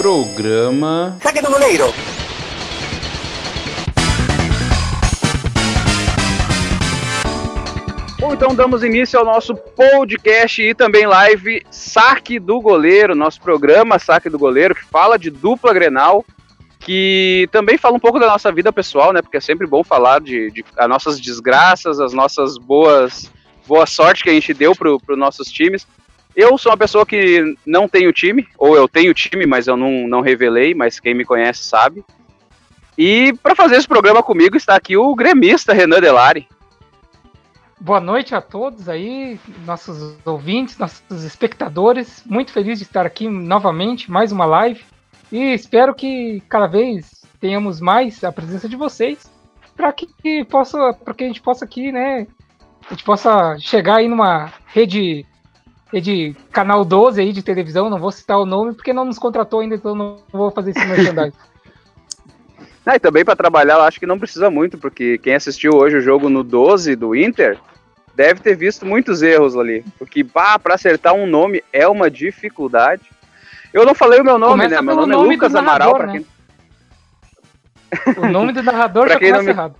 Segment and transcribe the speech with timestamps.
[0.00, 1.18] Programa.
[1.20, 1.84] Saque do goleiro!
[8.18, 13.98] Bom, então damos início ao nosso podcast e também live Saque do Goleiro, nosso programa
[13.98, 16.24] Saque do Goleiro, que fala de dupla Grenal,
[16.78, 19.20] que também fala um pouco da nossa vida pessoal, né?
[19.20, 23.30] Porque é sempre bom falar de, de as nossas desgraças, as nossas boas
[23.66, 25.86] boa sorte que a gente deu para os nossos times.
[26.34, 30.06] Eu sou uma pessoa que não tenho time, ou eu tenho time, mas eu não,
[30.06, 32.04] não revelei, mas quem me conhece sabe.
[32.96, 36.46] E para fazer esse programa comigo está aqui o gremista Renan Delari.
[37.80, 42.22] Boa noite a todos aí, nossos ouvintes, nossos espectadores.
[42.26, 44.84] Muito feliz de estar aqui novamente, mais uma live.
[45.32, 49.30] E espero que cada vez tenhamos mais a presença de vocês
[49.74, 52.26] para que, que possa, para que a gente possa aqui, né,
[52.86, 55.24] a gente possa chegar aí numa rede
[55.92, 59.60] rede canal 12 aí de televisão, não vou citar o nome porque não nos contratou
[59.60, 61.36] ainda, então não vou fazer esse merchandising.
[62.86, 65.98] Ah, e também para trabalhar, eu acho que não precisa muito, porque quem assistiu hoje
[65.98, 67.58] o jogo no 12 do Inter
[68.16, 69.84] deve ter visto muitos erros ali.
[69.98, 73.02] Porque, para acertar um nome é uma dificuldade.
[73.72, 74.80] Eu não falei o meu nome, Começa né?
[74.82, 76.24] Meu nome, nome é Lucas do Amaral, narrador, para né?
[78.14, 79.74] quem, O nome do narrador já quem não começa me- errado.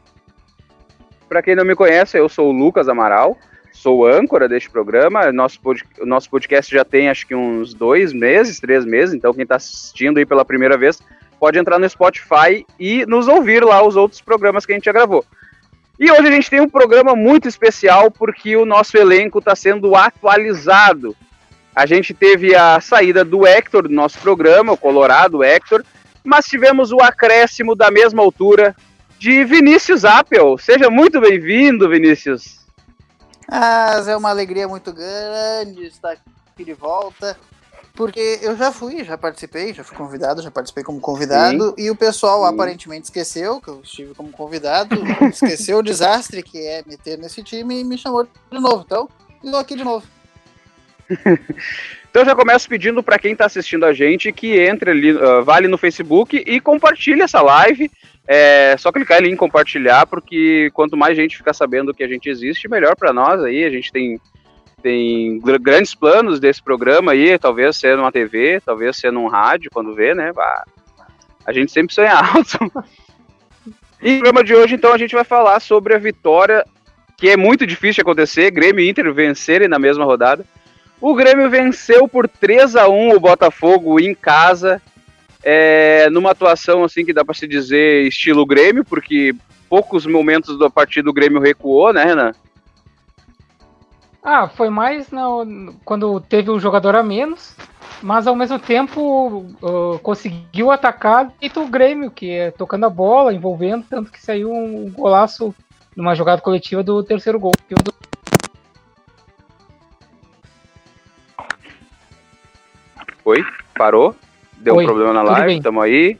[1.28, 3.36] pra quem não me conhece, eu sou o Lucas Amaral,
[3.80, 5.32] sou âncora deste programa.
[5.32, 9.42] Nosso, pod, nosso podcast já tem acho que uns dois meses, três meses, então quem
[9.42, 11.00] está assistindo aí pela primeira vez
[11.38, 14.92] pode entrar no Spotify e nos ouvir lá os outros programas que a gente já
[14.92, 15.24] gravou.
[15.98, 19.96] E hoje a gente tem um programa muito especial porque o nosso elenco está sendo
[19.96, 21.16] atualizado.
[21.74, 25.82] A gente teve a saída do Hector do nosso programa, o Colorado Hector,
[26.22, 28.76] mas tivemos o acréscimo da mesma altura
[29.18, 30.58] de Vinícius Appel.
[30.58, 32.59] Seja muito bem-vindo, Vinícius.
[33.50, 37.36] Mas é uma alegria muito grande estar aqui de volta.
[37.94, 41.96] Porque eu já fui, já participei, já fui convidado, já participei como convidado, e o
[41.96, 42.54] pessoal Sim.
[42.54, 44.94] aparentemente esqueceu que eu estive como convidado,
[45.28, 48.84] esqueceu o desastre que é meter nesse time e me chamou de novo.
[48.86, 49.08] Então,
[49.42, 50.06] estou aqui de novo.
[52.10, 55.42] Então eu já começo pedindo para quem está assistindo a gente que entre ali, ah,
[55.42, 57.88] vá ali no Facebook e compartilhe essa live.
[58.32, 62.28] É só clicar ali em compartilhar, porque quanto mais gente ficar sabendo que a gente
[62.30, 63.64] existe, melhor para nós aí.
[63.64, 64.20] A gente tem,
[64.80, 69.68] tem gr- grandes planos desse programa aí, talvez ser numa TV, talvez ser num rádio,
[69.74, 70.30] quando vê, né?
[71.44, 72.56] A gente sempre sonha alto.
[74.00, 76.64] E no programa de hoje, então, a gente vai falar sobre a vitória,
[77.16, 80.46] que é muito difícil de acontecer, Grêmio e Inter vencerem na mesma rodada.
[81.00, 84.80] O Grêmio venceu por 3 a 1 o Botafogo em casa,
[85.42, 89.34] é, numa atuação assim que dá para se dizer estilo Grêmio, porque
[89.68, 92.32] poucos momentos da partida o Grêmio recuou, né, Renan?
[94.22, 97.56] Ah, foi mais no- quando teve o jogador a menos,
[98.02, 103.32] mas ao mesmo tempo uh, conseguiu atacar e o Grêmio, que é tocando a bola,
[103.32, 105.54] envolvendo, tanto que saiu um golaço
[105.96, 107.52] numa jogada coletiva do terceiro gol.
[107.70, 107.94] um do-
[113.22, 114.14] Foi, parou,
[114.60, 115.62] deu Oi, um problema na live, bem.
[115.62, 116.18] tamo aí.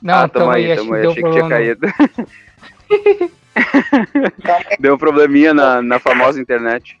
[0.00, 1.58] Não, ah, tamo aí, acho tamo aí, deu achei que tinha problema.
[1.58, 3.30] caído.
[4.78, 6.98] deu um probleminha na, na famosa internet.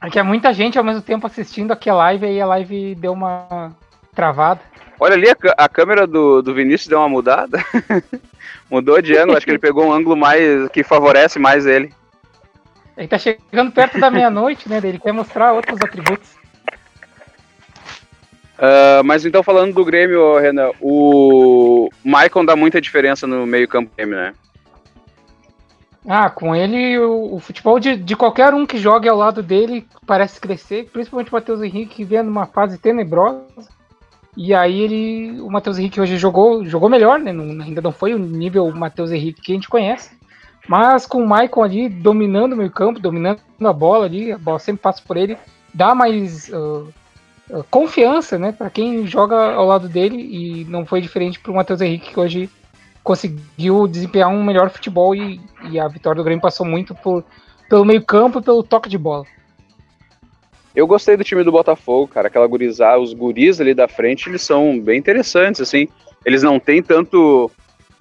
[0.00, 2.94] É que é muita gente ao mesmo tempo assistindo aqui a live e a live
[2.94, 3.74] deu uma
[4.14, 4.60] travada.
[5.00, 7.58] Olha ali, a, a câmera do, do Vinícius deu uma mudada.
[8.70, 11.92] Mudou de ângulo, acho que ele pegou um ângulo mais que favorece mais ele.
[12.96, 14.80] Ele tá chegando perto da meia-noite, né?
[14.82, 16.35] Ele quer mostrar outros atributos.
[18.58, 24.16] Ah, mas então falando do Grêmio, Renan, o Maicon dá muita diferença no meio-campo Grêmio,
[24.16, 24.34] né?
[26.08, 29.86] Ah, com ele, o, o futebol de, de qualquer um que jogue ao lado dele
[30.06, 33.42] parece crescer, principalmente o Matheus Henrique, que vem numa fase tenebrosa.
[34.36, 35.40] E aí ele.
[35.40, 37.32] O Matheus Henrique hoje jogou, jogou melhor, né?
[37.32, 40.10] não- ainda não foi o nível Matheus Henrique que a gente conhece.
[40.68, 44.58] Mas com o Maicon ali dominando o meio campo, dominando a bola ali, a bola
[44.58, 45.38] sempre passa por ele,
[45.72, 46.84] dá mais ah,
[47.70, 51.80] confiança, né, para quem joga ao lado dele e não foi diferente para o Matheus
[51.80, 52.50] Henrique que hoje
[53.04, 55.40] conseguiu desempenhar um melhor futebol e,
[55.70, 57.24] e a vitória do Grêmio passou muito por,
[57.68, 59.24] pelo meio campo e pelo toque de bola.
[60.74, 62.26] Eu gostei do time do Botafogo, cara.
[62.26, 65.88] Aquela gurizada, os guris ali da frente, eles são bem interessantes, assim.
[66.24, 67.50] Eles não têm tanto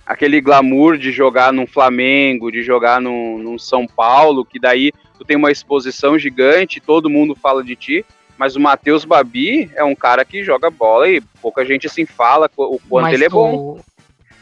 [0.05, 5.23] aquele glamour de jogar num Flamengo, de jogar num, num São Paulo, que daí tu
[5.23, 8.05] tem uma exposição gigante, todo mundo fala de ti.
[8.37, 12.49] Mas o Matheus Babi é um cara que joga bola e pouca gente assim fala
[12.57, 13.79] o quanto Mas ele é tu, bom.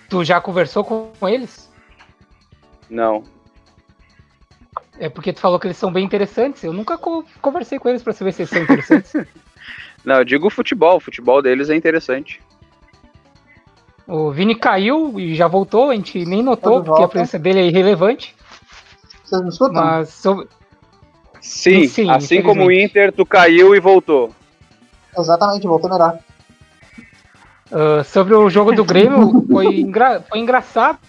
[0.10, 1.72] Tu já conversou com, com eles?
[2.90, 3.24] Não.
[5.00, 6.64] É porque tu falou que eles são bem interessantes.
[6.64, 9.14] Eu nunca co- conversei com eles para saber se eles são interessantes.
[10.04, 10.98] Não, eu digo o futebol.
[10.98, 12.42] O futebol deles é interessante.
[14.06, 17.60] O Vini caiu e já voltou, a gente nem notou, Tá porque a presença dele
[17.60, 18.36] é irrelevante.
[19.24, 19.82] Vocês me escutam?
[19.84, 20.48] Mas sobre-
[21.44, 22.72] Sim, Sim, assim como o.
[22.72, 24.34] Inter, tu caiu e voltou.
[25.18, 26.18] Exatamente, voltou melhor.
[27.72, 31.00] ah, sobre o jogo do Grêmio, foi, engra- foi engraçado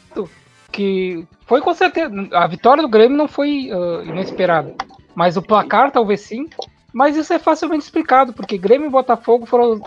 [0.72, 2.12] que foi com certeza.
[2.32, 4.74] A vitória do Grêmio não foi ah, inesperada,
[5.14, 6.48] mas o placar talvez sim.
[6.92, 9.80] Mas isso é facilmente explicado, porque Grêmio e Botafogo foram,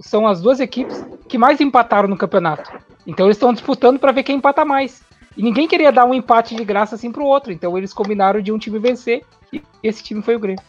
[0.00, 2.70] são as duas equipes que mais empataram no campeonato.
[3.06, 5.02] Então eles estão disputando para ver quem empata mais.
[5.36, 7.52] E ninguém queria dar um empate de graça assim pro outro.
[7.52, 9.22] Então eles combinaram de um time vencer
[9.54, 10.62] e esse time foi o Grêmio.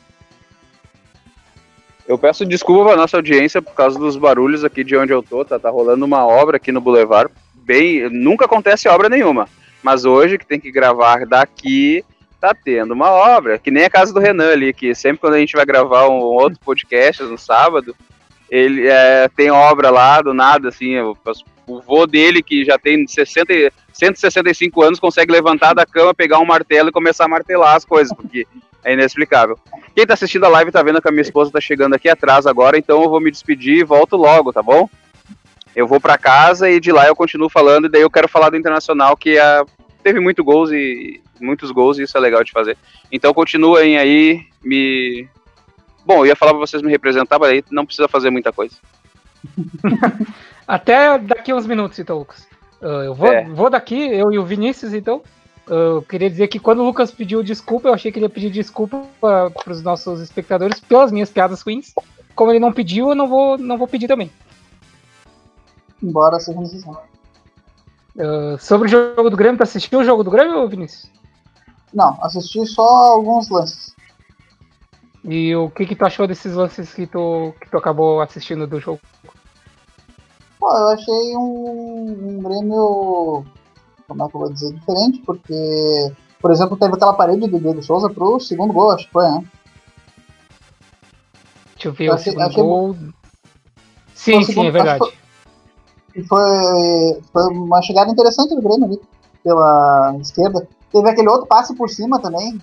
[2.07, 5.43] Eu peço desculpa pra nossa audiência por causa dos barulhos aqui de onde eu tô,
[5.43, 5.57] tá?
[5.57, 7.31] Tá rolando uma obra aqui no Boulevard.
[7.55, 9.49] Bem, nunca acontece obra nenhuma.
[9.81, 12.03] Mas hoje, que tem que gravar daqui,
[12.39, 13.57] tá tendo uma obra.
[13.57, 16.19] Que nem a casa do Renan ali, que sempre quando a gente vai gravar um
[16.19, 17.95] outro podcast no sábado,
[18.51, 20.99] ele é, tem obra lá do nada, assim.
[20.99, 21.17] O,
[21.67, 26.39] o vô dele, que já tem 60, e- 165 anos, consegue levantar da cama, pegar
[26.39, 28.47] um martelo e começar a martelar as coisas, porque
[28.83, 29.57] é inexplicável.
[29.95, 32.45] Quem tá assistindo a live tá vendo que a minha esposa tá chegando aqui atrás
[32.45, 34.87] agora, então eu vou me despedir e volto logo, tá bom?
[35.75, 38.49] Eu vou pra casa e de lá eu continuo falando, e daí eu quero falar
[38.49, 39.63] do Internacional, que é,
[40.03, 42.77] teve muito gols e muitos gols, e isso é legal de fazer.
[43.11, 45.27] Então continuem aí, me.
[46.05, 48.75] Bom, eu ia falar pra vocês me representar, mas aí não precisa fazer muita coisa.
[50.67, 52.47] Até daqui uns minutos, então, Lucas.
[52.81, 53.43] Ah, eu vou, É.
[53.49, 55.21] vou daqui, eu e o Vinícius, então.
[55.67, 58.29] Ah, eu queria dizer que quando o Lucas pediu desculpa, eu achei que ele ia
[58.29, 61.93] pedir desculpa para os nossos espectadores pelas minhas piadas ruins.
[62.35, 64.31] Como ele não pediu, eu não vou, não vou pedir também.
[66.01, 66.99] Embora seja necessário.
[68.19, 71.09] Ah, sobre o jogo do Grêmio, tu assistiu o jogo do Grêmio, Vinícius?
[71.93, 73.95] Não, assisti só alguns lances.
[75.23, 78.79] E o que, que tu achou desses lances que tu, que tu acabou assistindo do
[78.79, 78.99] jogo?
[80.65, 83.45] Pô, eu achei um, um Grêmio,
[84.07, 87.83] como é que eu vou dizer, diferente, porque, por exemplo, teve aquela parede do Diego
[87.83, 89.45] Souza pro segundo gol, acho que foi, né?
[91.75, 92.95] Deixa eu ver Eu o achei- segundo achei- gol.
[94.15, 95.13] Sim, Foi o sim, é verdade.
[96.15, 98.99] E foi, foi uma chegada interessante do Grêmio ali,
[99.43, 100.67] pela esquerda.
[100.91, 102.59] Teve aquele outro passe por cima também,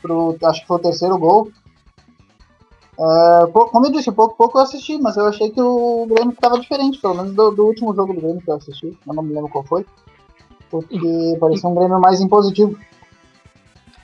[0.00, 1.50] pro, acho que foi o terceiro gol.
[3.52, 6.60] Pou- como eu disse, pouco, pouco eu assisti, mas eu achei que o Grêmio estava
[6.60, 9.32] diferente, pelo menos do, do último jogo do Grêmio que eu assisti, eu não me
[9.32, 9.86] lembro qual foi.
[10.70, 12.78] Porque parecia um Grêmio mais impositivo.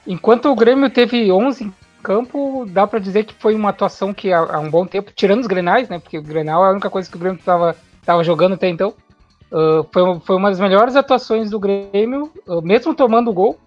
[0.07, 4.33] Enquanto o Grêmio teve 11 em campo, dá pra dizer que foi uma atuação que
[4.33, 5.99] há, há um bom tempo, tirando os Grenais, né?
[5.99, 8.95] Porque o Grenal é a única coisa que o Grêmio tava, tava jogando até então.
[9.53, 13.59] ah, foi, foi uma das melhores atuações do Grêmio, ah, mesmo tomando o gol.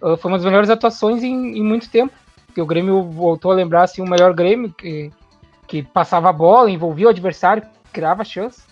[0.00, 2.14] foi uma das melhores atuações em, em muito tempo.
[2.48, 5.12] Porque o Grêmio voltou a lembrar assim, o melhor Grêmio, que,
[5.66, 7.62] que passava a bola, envolvia o adversário,
[7.92, 8.62] criava chance.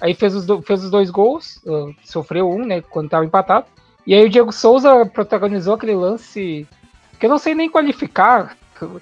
[0.00, 2.82] Aí fez os, do- fez os dois gols, ah, sofreu um, né?
[2.82, 3.66] Quando tava empatado.
[4.06, 6.66] E aí o Diego Souza protagonizou aquele lance
[7.18, 8.56] que eu não sei nem qualificar.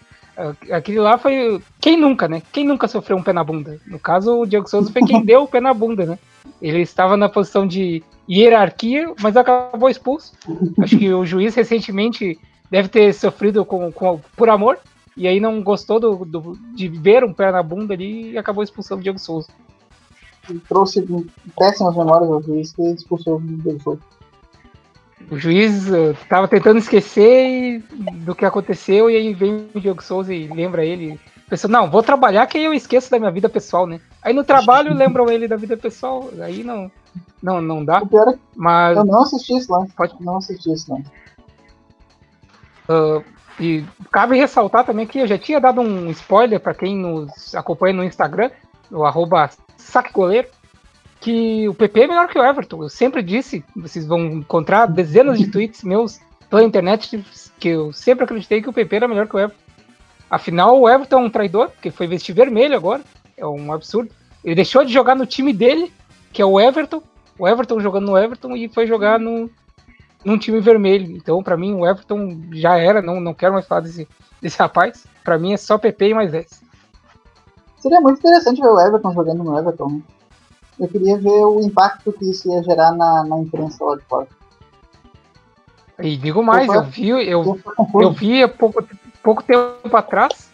[0.72, 1.62] Aquele lá foi.
[1.80, 2.42] Quem nunca, né?
[2.52, 3.78] Quem nunca sofreu um pé na bunda?
[3.86, 6.18] No caso, o Diego Souza foi quem deu o pé na bunda, né?
[6.60, 10.32] Ele estava na posição de hierarquia, mas acabou expulso.
[10.80, 12.36] Acho que o juiz recentemente
[12.74, 14.78] deve ter sofrido com, com- por amor.
[15.16, 18.64] E aí não gostou do, do- de ver um pé na bunda ali e acabou
[18.64, 19.46] expulsando o Diego Souza.
[20.68, 21.06] Trouxe
[21.56, 24.00] péssimas memórias ao juiz que expulsou o Diego Souza.
[25.30, 25.86] O juiz
[26.20, 27.80] estava tentando esquecer
[28.24, 31.18] do que aconteceu e aí vem o Diego Souza e lembra ele.
[31.48, 34.00] Pensou, não, vou trabalhar que aí eu esqueço da minha vida pessoal, né?
[34.20, 36.90] Aí no trabalho lembram ele da vida pessoal, aí não,
[37.40, 38.02] não, não dá.
[38.02, 39.92] O pior é que Mas eu não assisti esse lance.
[39.94, 40.90] Pode- Não assisti esse
[42.88, 43.24] lance.
[43.60, 47.94] e cabe ressaltar também que eu já tinha dado um spoiler para quem nos acompanha
[47.94, 48.50] no Instagram,
[48.90, 50.48] no arroba saquegoleiro,
[51.20, 52.82] que o PP é melhor que o Everton.
[52.82, 57.24] Eu sempre disse, vocês vão encontrar dezenas de tweets meus pela internet
[57.58, 59.64] que eu sempre acreditei que o PP era melhor que o Everton.
[60.28, 63.02] Afinal, o Everton é um traidor, porque foi vestir vermelho agora.
[63.36, 64.10] É um absurdo.
[64.44, 65.92] Ele deixou de jogar no time dele,
[66.32, 67.02] que é o Everton.
[67.38, 69.50] O Everton jogando no Everton e foi jogar no,
[70.24, 71.16] num time vermelho.
[71.16, 73.02] Então, pra mim, o Everton já era.
[73.02, 74.08] Não, não quero mais falar desse,
[74.40, 75.06] desse rapaz.
[75.22, 76.62] Pra mim é só PP e mais 10.
[77.78, 79.88] Seria muito interessante ver o Everton jogando no Everton.
[79.88, 80.02] né?
[80.80, 84.26] Eu queria ver o impacto que isso ia gerar na, na imprensa lá de fora.
[86.00, 86.78] E digo mais, Opa.
[86.78, 87.60] eu vi, eu, Eu
[88.00, 88.84] eu vi há pouco,
[89.22, 90.50] pouco tempo atrás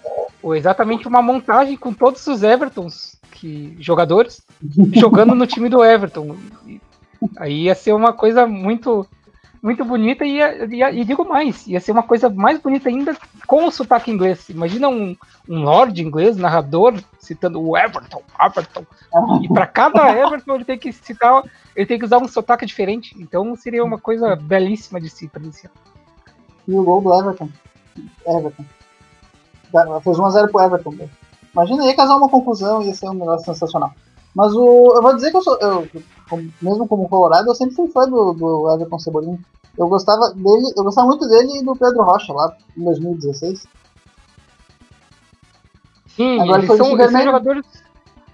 [0.55, 4.43] exatamente uma montagem com todos os Evertons, que, jogadores,
[4.93, 6.37] jogando no time do Everton.
[7.37, 9.07] Aí ia ser uma coisa muito,
[9.63, 13.67] muito bonita e, e, e, digo mais, ia ser uma coisa mais bonita ainda com
[13.67, 14.49] o sotaque inglês.
[14.49, 15.15] Imagina um,
[15.49, 18.87] um lord inglês, narrador, citando o Everton, Everton.
[19.43, 21.43] E para cada Everton ele tem que citar,
[21.77, 23.15] ele tem que usar um sotaque diferente.
[23.19, 25.73] Então seria uma coisa belíssima de se pronunciar.
[26.67, 27.49] E o gol do Everton.
[28.27, 28.65] Everton.
[30.03, 31.09] Fez 1x0 pro Everton.
[31.53, 33.93] Imagina, ia causar uma confusão, ia ser um negócio sensacional.
[34.35, 35.59] Mas o, eu vou dizer que eu sou.
[35.61, 35.89] Eu,
[36.63, 39.39] mesmo como Colorado, eu sempre fui fã do, do Everton Cebolinha.
[39.77, 43.67] Eu gostava dele, eu gostava muito dele e do Pedro Rocha lá em 2016.
[46.17, 47.67] Sim, Agora eles são, eles são jogadores.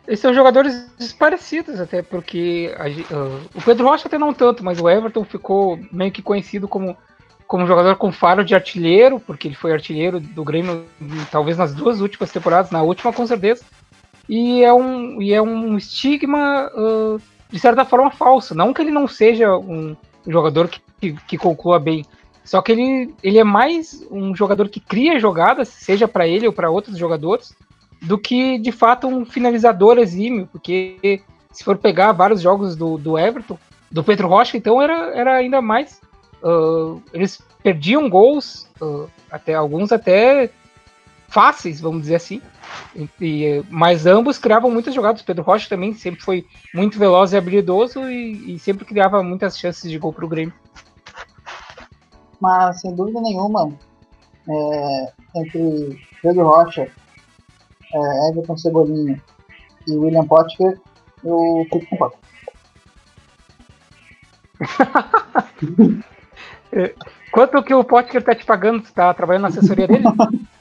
[0.07, 4.79] Eles são jogadores parecidos até, porque a, uh, o Pedro Rocha até não tanto, mas
[4.81, 6.97] o Everton ficou meio que conhecido como,
[7.45, 10.85] como jogador com faro de artilheiro, porque ele foi artilheiro do Grêmio
[11.29, 13.65] talvez nas duas últimas temporadas, na última com certeza
[14.29, 18.55] e é um, e é um estigma, uh, de certa forma, falso.
[18.55, 22.05] Não que ele não seja um jogador que, que, que, conclua bem,
[22.45, 26.53] só que ele, ele é mais um jogador que cria jogadas, seja para ele ou
[26.53, 27.55] para outros jogadores,
[28.03, 33.19] do que de fato um finalizador exímio, porque se for pegar vários jogos do, do
[33.19, 33.59] Everton,
[33.91, 36.01] do Pedro Rocha, então era, era ainda mais.
[36.43, 40.51] Uh, eles perdiam gols, uh, até alguns até
[41.37, 42.41] fáceis, vamos dizer assim.
[43.21, 45.21] E, mas ambos criavam muitas jogadas.
[45.21, 49.91] Pedro Rocha também sempre foi muito veloz e habilidoso e, e sempre criava muitas chances
[49.91, 50.55] de gol para o Grêmio.
[52.41, 53.71] Mas sem dúvida nenhuma,
[54.49, 56.91] é, entre Pedro Rocha,
[57.93, 59.23] é, Everton Cebolinha
[59.87, 60.81] e William Potker,
[61.23, 62.13] eu fico com o
[67.31, 68.83] Quanto que o Potker tá te pagando?
[68.83, 70.05] Você tá trabalhando na assessoria dele?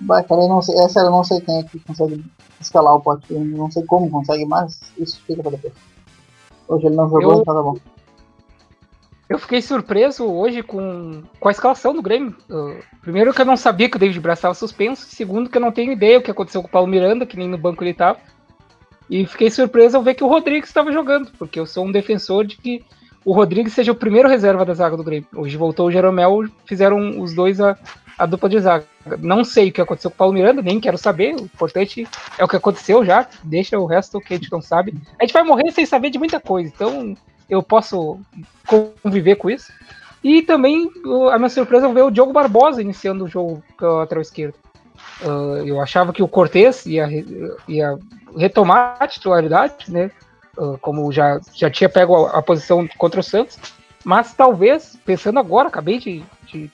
[0.00, 2.24] Bah, cara, eu não sei, essa eu não sei quem é que consegue
[2.60, 3.32] escalar o pote.
[3.32, 5.74] Não sei como consegue, mas isso fica pra depois.
[6.68, 7.76] Hoje ele não jogou, eu, então tá bom.
[9.28, 12.34] Eu fiquei surpreso hoje com, com a escalação do Grêmio.
[12.48, 15.06] Uh, primeiro que eu não sabia que o David Braz estava suspenso.
[15.06, 17.48] Segundo que eu não tenho ideia o que aconteceu com o Paulo Miranda, que nem
[17.48, 18.18] no banco ele estava.
[19.08, 22.44] E fiquei surpreso ao ver que o Rodrigues estava jogando, porque eu sou um defensor
[22.44, 22.84] de que
[23.24, 25.28] o Rodrigues seja o primeiro reserva da zaga do Grêmio.
[25.34, 27.76] Hoje voltou o Jeromel, fizeram os dois a,
[28.20, 28.84] a dupla de zaga.
[29.18, 31.34] Não sei o que aconteceu com o Paulo Miranda, nem quero saber.
[31.34, 33.26] O importante é o que aconteceu já.
[33.42, 34.94] Deixa o resto que a gente não sabe.
[35.18, 37.16] A gente vai morrer sem saber de muita coisa, então
[37.48, 38.20] eu posso
[39.02, 39.72] conviver com isso.
[40.22, 40.90] E também
[41.32, 44.54] a minha surpresa é ver o Diogo Barbosa iniciando o jogo pela lateral esquerda.
[45.22, 47.08] Uh, eu achava que o Cortez ia,
[47.66, 47.98] ia
[48.36, 50.10] retomar a titularidade, né?
[50.58, 53.58] Uh, como já, já tinha pego a, a, posição contra o Santos.
[54.04, 56.70] Mas talvez, pensando agora, acabei de, de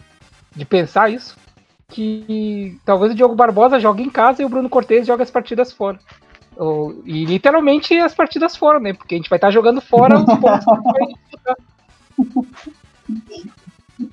[0.56, 1.36] de pensar isso,
[1.88, 5.72] que talvez o Diogo Barbosa jogue em casa e o Bruno Cortes jogue as partidas
[5.72, 5.98] fora.
[7.04, 8.94] e literalmente as partidas fora, né?
[8.94, 10.64] Porque a gente vai estar jogando fora os pontos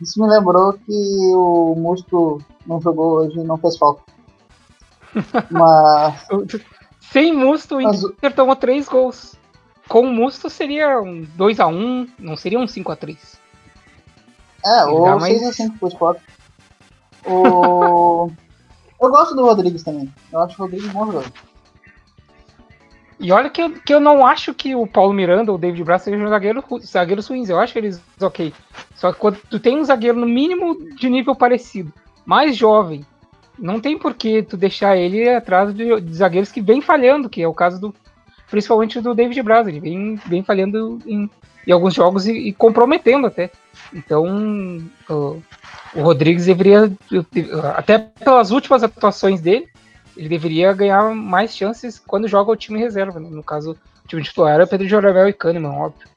[0.02, 0.92] Isso me lembrou que
[1.34, 4.04] o Musto não jogou hoje e não fez falta.
[5.50, 6.28] Mas.
[7.12, 9.36] Sem Musto, o Inter tomou três gols.
[9.88, 13.43] Com o Musto seria um 2x1, não seria um 5x3.
[14.66, 16.18] É, ou 6x5 pro.
[17.26, 18.32] O...
[19.02, 20.12] eu gosto do Rodrigues também.
[20.32, 21.32] Eu acho o Rodrigues bom jogador.
[23.20, 25.84] E olha que eu, que eu não acho que o Paulo Miranda ou o David
[25.84, 27.50] Braz sejam zagueiro, zagueiros ruins.
[27.50, 28.54] Eu acho que eles, ok.
[28.96, 31.94] Só que quando tu tem um zagueiro no mínimo de nível parecido,
[32.26, 33.06] mais jovem,
[33.58, 37.42] não tem por que tu deixar ele atrás de, de zagueiros que vem falhando, que
[37.42, 37.96] é o caso do.
[38.50, 39.68] Principalmente do David Braz.
[39.68, 41.30] Ele vem, vem falhando em,
[41.66, 43.52] em alguns jogos e, e comprometendo até.
[43.94, 44.26] Então,
[45.10, 45.42] o,
[45.96, 46.92] o Rodrigues deveria,
[47.76, 49.68] até pelas últimas atuações dele,
[50.16, 53.20] ele deveria ganhar mais chances quando joga o time reserva.
[53.20, 53.30] Né?
[53.30, 56.08] No caso, o time titular é Pedro Jorabel e Kahneman, óbvio.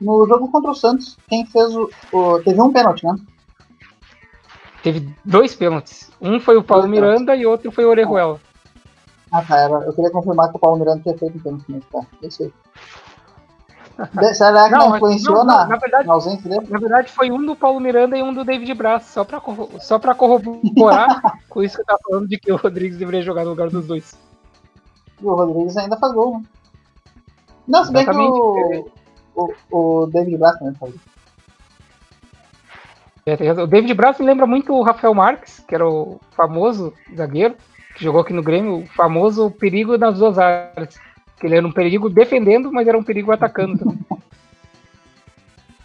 [0.00, 1.88] No jogo contra o Santos, quem fez o.
[2.12, 3.14] o teve um pênalti, né?
[4.82, 6.10] Teve dois pênaltis.
[6.20, 7.42] Um foi o Paulo dois Miranda pênaltis.
[7.42, 8.40] e outro foi o Orejuela.
[9.30, 9.68] Ah, tá.
[9.86, 12.00] Eu queria confirmar que o Paulo Miranda tinha feito um pênalti nesse tá?
[12.20, 12.52] É isso aí.
[14.34, 16.66] Será que não, não influenciou não, na, na, verdade, na ausência dele?
[16.68, 19.40] Na verdade, foi um do Paulo Miranda e um do David Braz, só pra,
[19.80, 23.44] só pra corroborar com isso que eu tava falando de que o Rodrigues deveria jogar
[23.44, 24.18] no lugar dos dois.
[25.20, 26.44] E o Rodrigues ainda faz gol, né?
[27.66, 28.90] Não, se bem que o,
[29.36, 30.94] o, o David Braz também faz
[33.24, 37.54] é, o David Braz me lembra muito o Rafael Marques, que era o famoso zagueiro,
[37.94, 40.98] que jogou aqui no Grêmio, o famoso perigo nas duas áreas
[41.42, 43.98] que ele era um perigo defendendo, mas era um perigo atacando também.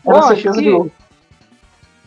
[0.08, 0.92] Acho que...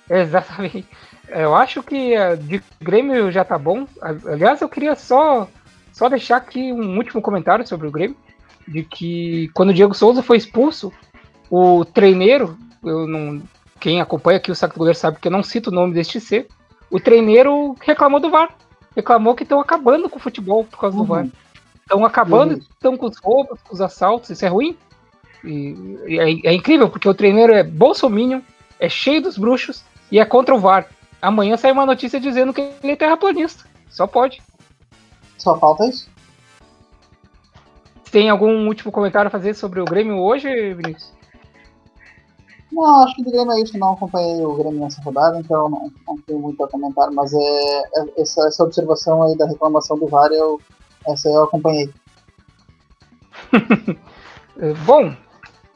[0.09, 0.87] Exatamente.
[1.28, 3.87] Eu acho que uh, de Grêmio já tá bom.
[4.00, 5.47] Aliás, eu queria só,
[5.92, 8.16] só deixar aqui um último comentário sobre o Grêmio.
[8.66, 10.90] De que quando o Diego Souza foi expulso,
[11.50, 13.42] O treineiro, eu não,
[13.78, 16.21] quem acompanha aqui o Saco do Goleiro sabe que eu não cito o nome deste
[16.21, 16.49] ser.
[16.90, 18.57] O treineiro reclamou do VAR.
[18.97, 21.02] Reclamou que estão acabando com o futebol por causa uhum.
[21.04, 21.26] do VAR.
[21.90, 24.30] Estão acabando, estão com os roubos, com os assaltos.
[24.30, 24.78] Isso é ruim.
[25.42, 25.75] E,
[26.06, 28.40] e é, é, incrível, porque o treineiro é bolsominion,
[28.78, 30.87] é cheio dos bruxos e é contra o VAR.
[31.20, 33.64] Amanhã sai uma notícia dizendo que ele é terraplanista.
[33.88, 34.40] Só pode.
[35.37, 36.09] Só falta isso.
[38.12, 41.12] Tem algum último comentário a fazer sobre o Grêmio hoje, Vinícius?
[42.70, 43.76] Não, acho que do Grêmio é isso.
[43.76, 47.11] Não acompanhei o Grêmio nessa rodada, então não, não tenho muito a comentar.
[47.11, 50.61] Mas é, é, essa, essa observação aí da reclamação do VAR, eu,
[51.07, 51.90] essa eu acompanhei.
[54.85, 55.14] Bom,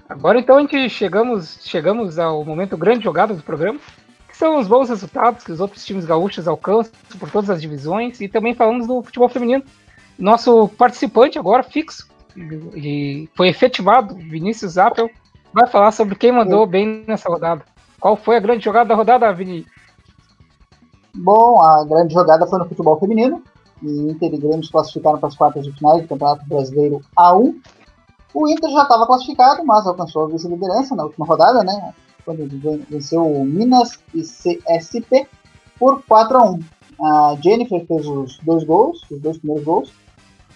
[0.09, 3.78] agora então a gente chegamos, chegamos ao momento grande jogada do programa,
[4.28, 8.21] que são os bons resultados que os outros times gaúchos alcançam por todas as divisões
[8.21, 9.62] e também falamos do futebol feminino.
[10.19, 15.09] Nosso participante agora fixo, e foi efetivado, Vinícius Appel,
[15.52, 17.64] vai falar sobre quem mandou bem nessa rodada.
[18.00, 19.66] Qual foi a grande jogada da rodada, Vini?
[21.14, 23.43] Bom, a grande jogada foi no futebol feminino.
[23.85, 27.55] E Inter e Grêmio se classificaram para as quartas de finais do Campeonato Brasileiro A1.
[28.33, 31.95] O Inter já estava classificado, mas alcançou a vice-liderança na última rodada, né?
[32.25, 32.49] Quando
[32.88, 35.29] venceu o Minas e CSP
[35.79, 36.61] por 4 a 1
[37.03, 39.93] A Jennifer fez os dois gols, os dois primeiros gols.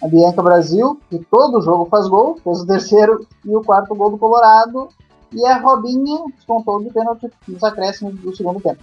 [0.01, 4.11] A Bianca Brasil, que todo jogo faz gol, fez o terceiro e o quarto gol
[4.11, 4.89] do Colorado.
[5.31, 8.81] E a Robinha descontou de pênalti nos acréscimos do segundo tempo.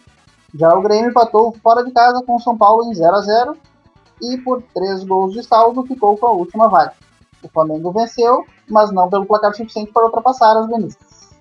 [0.55, 3.57] Já o Grêmio empatou fora de casa com o São Paulo em 0 a 0
[4.23, 6.95] e por três gols de saldo ficou com a última vaga.
[7.43, 11.35] O Flamengo venceu, mas não pelo placar suficiente para ultrapassar as gremistas.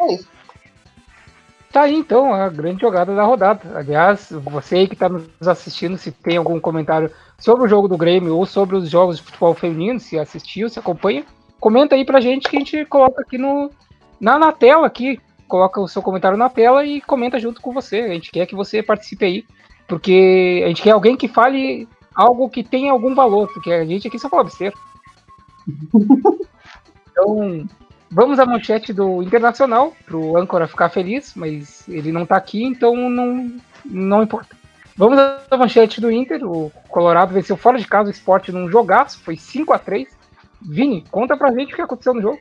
[0.00, 0.28] É isso.
[1.72, 3.78] Tá aí então a grande jogada da rodada.
[3.78, 8.36] Aliás, você que está nos assistindo, se tem algum comentário sobre o jogo do Grêmio
[8.36, 11.24] ou sobre os jogos de futebol feminino, se assistiu, se acompanha,
[11.60, 13.70] comenta aí pra gente que a gente coloca aqui no,
[14.20, 18.00] na, na tela aqui, coloca o seu comentário na tela e comenta junto com você.
[18.00, 19.44] A gente quer que você participe aí,
[19.90, 24.08] porque a gente quer alguém que fale algo que tenha algum valor, porque a gente
[24.08, 24.74] aqui só fala besteira.
[27.10, 27.66] então,
[28.12, 32.64] Vamos à manchete do Internacional, para o âncora ficar feliz, mas ele não está aqui,
[32.64, 34.56] então não, não importa.
[34.96, 36.44] Vamos à manchete do Inter.
[36.44, 40.08] O Colorado venceu fora de casa o esporte num jogaço, foi 5 a 3
[40.60, 42.38] Vini, conta pra gente o que aconteceu no jogo.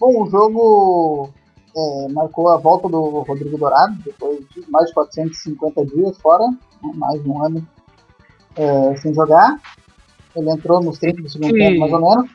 [0.00, 1.34] Bom, o jogo
[1.78, 6.92] é, marcou a volta do Rodrigo Dourado, depois de mais de 450 dias fora, né,
[6.94, 7.66] mais de um ano
[8.56, 9.60] é, sem jogar.
[10.34, 12.30] Ele entrou nos 30 do segundo tempo, mais ou menos.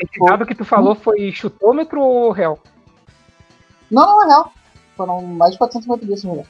[0.00, 2.58] Esse dado que tu falou foi chutômetro ou real?
[3.90, 4.52] Não, não é real.
[4.96, 6.46] Foram mais de 450 dias sem jogar.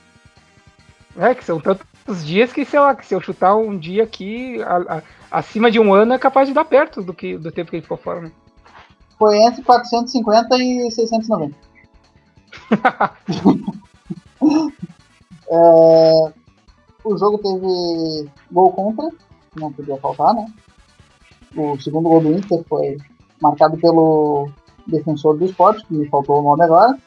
[1.16, 4.62] É, que são tantos dias que, sei lá, que se eu chutar um dia aqui,
[4.62, 5.02] a, a,
[5.38, 7.82] acima de um ano, é capaz de dar perto do, que, do tempo que ele
[7.82, 8.32] ficou fora, né?
[9.18, 11.67] Foi entre 450 e 690.
[15.50, 16.32] é,
[17.04, 19.08] o jogo teve gol contra,
[19.56, 20.52] não podia faltar, né?
[21.56, 22.98] O segundo gol do Inter foi
[23.40, 24.50] marcado pelo
[24.86, 26.98] defensor do esporte, que me faltou o nome agora.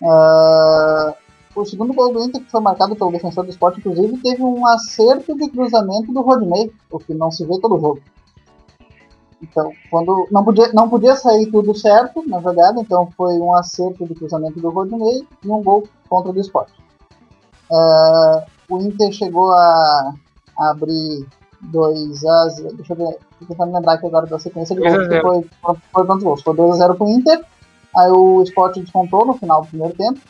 [0.00, 1.14] Uh,
[1.54, 4.66] o segundo gol do Inter, que foi marcado pelo defensor do esporte, inclusive, teve um
[4.66, 8.00] acerto de cruzamento do Rodney, o que não se vê todo jogo.
[9.40, 14.06] Então, quando não podia, não podia sair tudo certo na jogada, então foi um acerto
[14.06, 16.72] de cruzamento do Rodney e um gol contra o esporte.
[17.70, 20.14] Uh, o Inter chegou a,
[20.58, 21.26] a abrir
[21.60, 22.76] 2 a 0.
[22.76, 25.76] Deixa eu ver, tô tentando lembrar aqui agora da sequência de gols, que foi, foi,
[25.92, 26.42] foi quantos gols?
[26.42, 27.44] Foi 2 a 0 pro Inter,
[27.96, 30.20] aí o Sport descontou no final do primeiro tempo.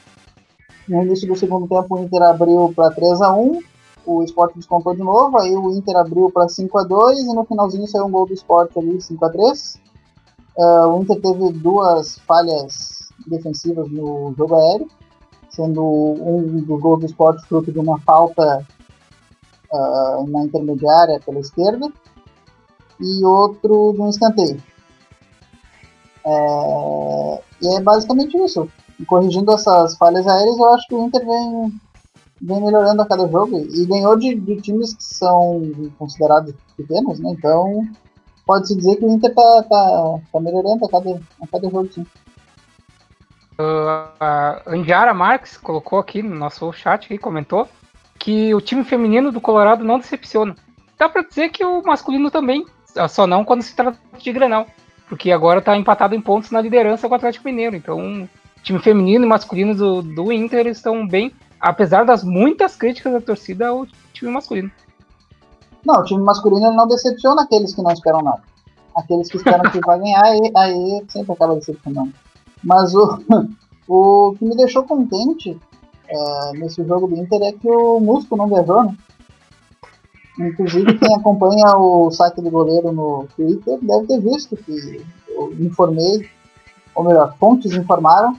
[0.86, 3.60] No início do segundo tempo, o Inter abriu para 3 a 1
[4.08, 7.44] o Sport descontou de novo, aí o Inter abriu para 5 a 2 e no
[7.44, 9.80] finalzinho saiu um gol do Sport ali, 5 a 3
[10.56, 14.88] uh, é, O Inter teve duas falhas defensivas no jogo aéreo,
[15.50, 18.66] sendo um dos gols do Sport fruto de uma falta
[19.72, 21.92] uh, na intermediária pela esquerda
[22.98, 24.62] e outro no escanteio.
[26.24, 28.68] É, e é basicamente isso.
[29.06, 31.80] Corrigindo essas falhas aéreas, eu acho que o Inter vem,
[32.40, 37.30] vem melhorando a cada jogo e ganhou de, de times que são considerados pequenos, né?
[37.30, 37.86] Então
[38.46, 42.06] pode-se dizer que o Inter tá, tá, tá melhorando a cada, a cada jogo, sim.
[43.60, 47.68] Uh, a Andiara Marques colocou aqui no nosso chat e comentou
[48.18, 50.56] que o time feminino do Colorado não decepciona.
[50.96, 52.64] Dá para dizer que o masculino também,
[53.08, 54.66] só não quando se trata de Grenal,
[55.08, 57.76] porque agora está empatado em pontos na liderança com o Atlético Mineiro.
[57.76, 58.28] Então,
[58.62, 63.68] time feminino e masculino do, do Inter estão bem, apesar das muitas críticas da torcida
[63.68, 64.70] ao time masculino.
[65.84, 68.42] Não, o time masculino não decepciona aqueles que não esperam nada.
[68.96, 72.12] Aqueles que esperam que vai ganhar, aí, aí sempre acaba decepcionando.
[72.62, 73.18] Mas o,
[73.88, 75.58] o que me deixou contente
[76.08, 78.96] é, nesse jogo do Inter é que o Musco não viajou, né?
[80.38, 86.28] Inclusive, quem acompanha o site do goleiro no Twitter deve ter visto que eu informei,
[86.94, 88.38] ou melhor, fontes informaram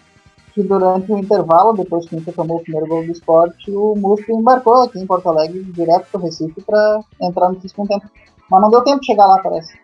[0.54, 3.96] que durante o intervalo, depois que o Inter tomou o primeiro gol do esporte, o
[3.96, 8.10] Musco embarcou aqui em Porto Alegre direto para o Recife para entrar no segundo tempo.
[8.50, 9.78] Mas não deu tempo de chegar lá, parece.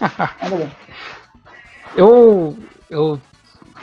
[1.96, 2.56] Eu,
[2.90, 3.20] eu,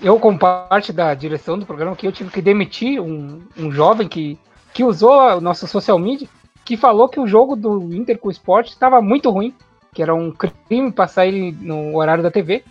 [0.01, 4.05] eu, como parte da direção do programa, que eu tive que demitir um, um jovem
[4.05, 4.37] que,
[4.73, 6.27] que usou o nosso social media
[6.63, 9.53] que falou que o jogo do Inter com o Sport estava muito ruim,
[9.93, 12.63] que era um crime passar ele no horário da TV.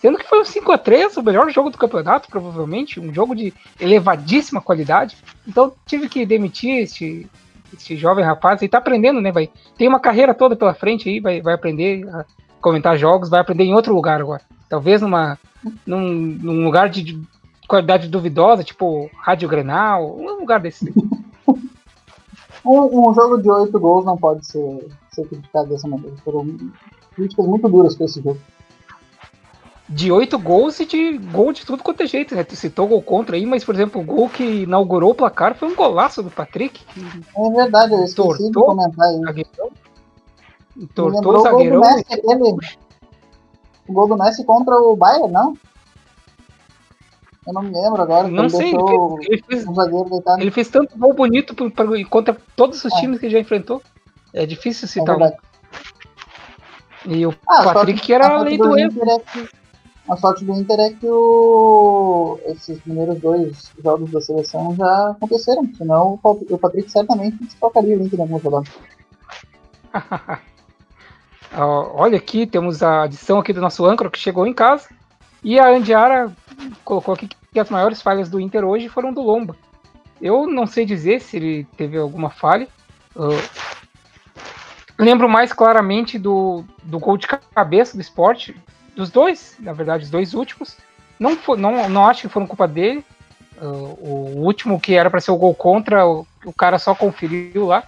[0.00, 3.36] Sendo que foi um 5 a 3 o melhor jogo do campeonato, provavelmente, um jogo
[3.36, 5.16] de elevadíssima qualidade.
[5.46, 7.28] Então tive que demitir este,
[7.74, 8.62] este jovem rapaz.
[8.62, 9.30] Ele tá aprendendo, né?
[9.30, 12.24] Vai, tem uma carreira toda pela frente aí, vai, vai aprender a
[12.62, 14.40] comentar jogos, vai aprender em outro lugar agora.
[14.70, 15.38] Talvez numa,
[15.86, 17.20] num, num lugar de
[17.68, 20.92] qualidade duvidosa, tipo Rádio Grenal, um lugar desse.
[22.62, 26.14] Um, um, jogo de oito gols não pode ser, ser criticado dessa maneira.
[26.22, 26.46] Foram
[27.14, 28.38] críticas muito duras para esse jogo.
[29.92, 32.44] De oito gols e de gol de tudo quanto é jeito, né?
[32.44, 35.68] Tu citou gol contra aí, mas, por exemplo, o gol que inaugurou o placar foi
[35.68, 36.80] um golaço do Patrick.
[37.36, 39.22] É verdade, eu esqueci de comentar isso.
[39.24, 39.70] Zagueirão,
[40.76, 41.80] entortou o zagueirão.
[41.80, 42.56] O gol, Messi, aquele,
[43.88, 45.58] o gol do Messi contra o Bayern, não?
[47.44, 48.28] Eu não me lembro agora.
[48.28, 52.36] Não sei, ele fez, ele, fez, um ele fez, tanto gol bonito pra, pra, contra
[52.54, 53.00] todos os é.
[53.00, 53.82] times que já enfrentou.
[54.32, 55.32] É difícil citar é um.
[57.06, 58.92] E o ah, Patrick, que era a lei do, do erro.
[59.02, 59.59] É que,
[60.08, 65.68] a sorte do Inter é que o, esses primeiros dois jogos da seleção já aconteceram,
[65.76, 68.68] senão o Patrick certamente trocaria o Inter em algum jogada.
[71.52, 74.88] Olha aqui, temos a adição aqui do nosso âncora que chegou em casa.
[75.42, 76.32] E a Andiara
[76.84, 79.56] colocou aqui que as maiores falhas do Inter hoje foram do Lomba.
[80.20, 82.68] Eu não sei dizer se ele teve alguma falha.
[83.16, 83.42] Uh,
[84.98, 88.54] lembro mais claramente do, do gol de cabeça do esporte,
[88.94, 90.76] dos dois, na verdade, os dois últimos.
[91.18, 93.04] Não, for, não, não acho que foram culpa dele.
[93.60, 97.66] Uh, o último que era para ser o gol contra, o, o, cara só conferiu
[97.66, 97.84] lá.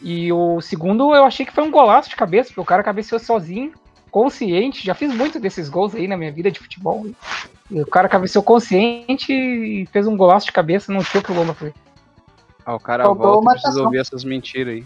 [0.00, 3.18] E o segundo eu achei que foi um golaço de cabeça, porque o cara cabeceou
[3.18, 3.72] sozinho
[4.10, 7.06] consciente, já fiz muito desses gols aí na minha vida de futebol.
[7.70, 11.30] E o cara cabeceou consciente e fez um golaço de cabeça, não tinha o que
[11.30, 11.74] o Lomba fazer.
[12.64, 14.84] Ah, o cara Faltou volta e precisa ouvir essas mentiras aí.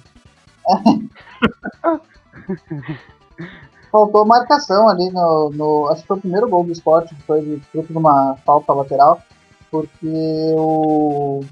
[3.95, 7.63] Faltou marcação ali no, no, Acho que foi o primeiro gol do esporte, que foi
[7.71, 9.23] fruto de uma falta lateral,
[9.71, 11.45] porque o,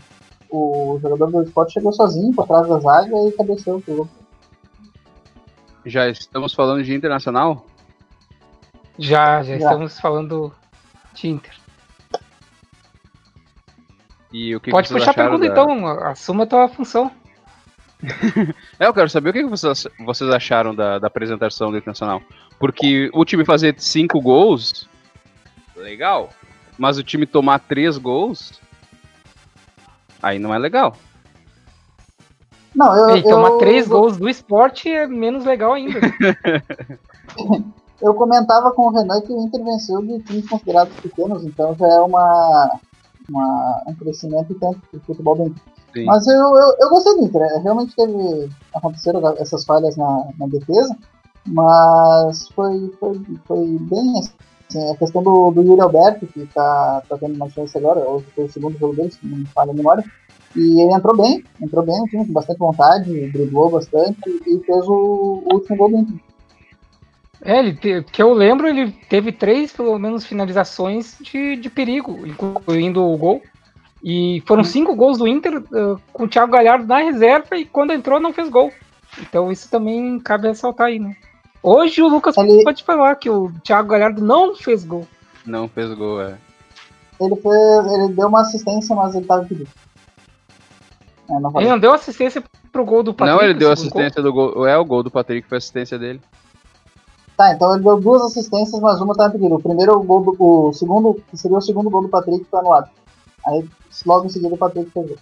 [0.51, 4.09] o jogador do esporte chegou sozinho por trás da zaga e cabeceou o gol.
[5.87, 7.65] Já estamos falando de internacional?
[8.99, 9.65] Já, já, já.
[9.65, 10.53] estamos falando
[11.15, 11.55] de Inter.
[14.33, 15.53] E o que Pode que puxar a pergunta da...
[15.53, 17.09] então, assuma a tua função.
[18.79, 19.87] é, eu quero saber o que vocês,
[20.35, 22.21] acharam da, da apresentação do Internacional.
[22.59, 24.89] Porque o time fazer cinco gols,
[25.77, 26.31] legal.
[26.79, 28.61] Mas o time tomar três gols,
[30.23, 30.97] aí não é legal.
[32.75, 36.01] Não, eu, e tomar eu, três eu, gols do esporte é menos legal ainda.
[38.01, 41.87] eu comentava com o Renan que o Inter venceu de times considerados pequenos, então já
[41.87, 42.81] é uma,
[43.29, 45.63] uma um crescimento tanto do futebol Inter.
[45.93, 46.05] Sim.
[46.05, 48.51] Mas eu, eu, eu gostei do Inter, é, realmente teve.
[48.75, 50.97] aconteceram essas falhas na, na defesa,
[51.47, 54.21] mas foi, foi, foi bem
[54.69, 58.27] assim, a questão do, do Yuri Alberto, que está tá tendo uma chance agora, hoje
[58.35, 60.05] foi o segundo jogo dele, se não me falha a memória.
[60.55, 65.55] E ele entrou bem, entrou bem com bastante vontade, driblou bastante e fez o, o
[65.55, 66.21] último gol do Inter.
[67.45, 72.27] É, ele te, que eu lembro, ele teve três, pelo menos, finalizações de, de perigo,
[72.27, 73.43] incluindo o gol.
[74.03, 77.93] E foram cinco gols do Inter uh, com o Thiago Galhardo na reserva e quando
[77.93, 78.73] entrou não fez gol.
[79.21, 81.17] Então isso também cabe ressaltar aí, né?
[81.63, 82.65] Hoje o Lucas ele...
[82.65, 85.07] pode falar que o Thiago Galhardo não fez gol.
[85.47, 86.37] Não fez gol, é.
[87.21, 89.71] Ele, fez, ele deu uma assistência, mas ele tava pedindo.
[91.31, 93.39] É, não ele não deu assistência pro gol do Patrick?
[93.39, 94.25] Não, ele deu assistência gol?
[94.25, 94.67] do gol.
[94.67, 96.21] É, o gol do Patrick foi assistência dele.
[97.37, 99.55] Tá, então ele deu duas assistências, mas uma tá impedida.
[99.55, 100.37] O primeiro gol do.
[100.39, 102.91] O segundo, que seria o segundo gol do Patrick, foi anulado.
[103.47, 103.65] Aí
[104.07, 105.17] logo em seguida o Patrick pegou.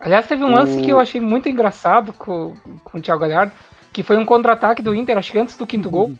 [0.00, 3.52] Aliás, teve um lance que eu achei muito engraçado com, com o Thiago Galhardo,
[3.92, 6.12] que foi um contra-ataque do Inter, acho que antes do quinto gol,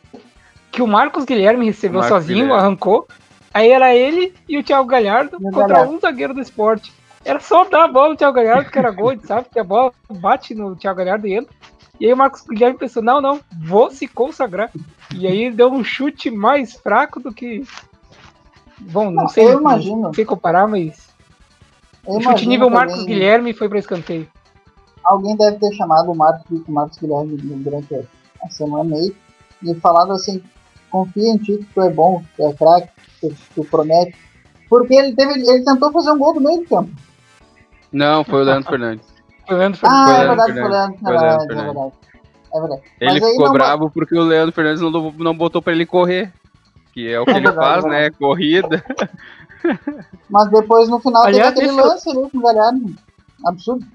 [0.71, 2.63] que o Marcos Guilherme recebeu Marcos sozinho, Guilherme.
[2.63, 3.09] arrancou.
[3.53, 5.93] Aí era ele e o Thiago Galhardo contra Galhardo.
[5.93, 6.93] um zagueiro do esporte.
[7.25, 9.49] Era só dar a bola no Thiago Galhardo, que era gol, sabe?
[9.53, 11.55] Que a bola bate no Thiago Galhardo e entra.
[12.01, 14.71] E aí o Marcos Guilherme pensou, não, não, vou se consagrar.
[15.15, 17.65] E aí deu um chute mais fraco do que
[18.91, 20.01] Bom, não, Não, sei, eu imagino.
[20.03, 21.09] não sei comparar, mas.
[22.07, 24.27] Eu chute nível também- Marcos Guilherme foi para escanteio.
[25.05, 27.95] alguém deve ter chamado o Marcos, o Marcos Guilherme durante
[28.43, 29.15] a semana aí
[29.63, 30.43] e falado assim,
[30.91, 32.89] confia em ti que tu é bom, tu é craque,
[33.21, 34.17] tu, tu promete.
[34.69, 36.91] Porque ele, teve, ele tentou fazer um gol do meio de campo.
[37.93, 39.07] Não, foi o Leandro Fernandes.
[39.51, 40.13] O Leandro Ah, Fernandes.
[40.13, 40.73] é Leandro verdade, foi o Fernandes.
[40.73, 41.93] Leandro, Foi é o Leandro verdade, é verdade.
[42.55, 42.83] É verdade.
[43.01, 46.33] Ele ficou não- bravo porque o Leandro Fernandes não, não botou pra ele correr.
[46.93, 48.11] Que é o que É ele verdade, faz, é né?
[48.11, 48.85] Corrida.
[50.29, 52.95] Mas depois no final Aliás, teve aquele lance ali com o Galhardo.
[53.47, 53.87] Absurdo.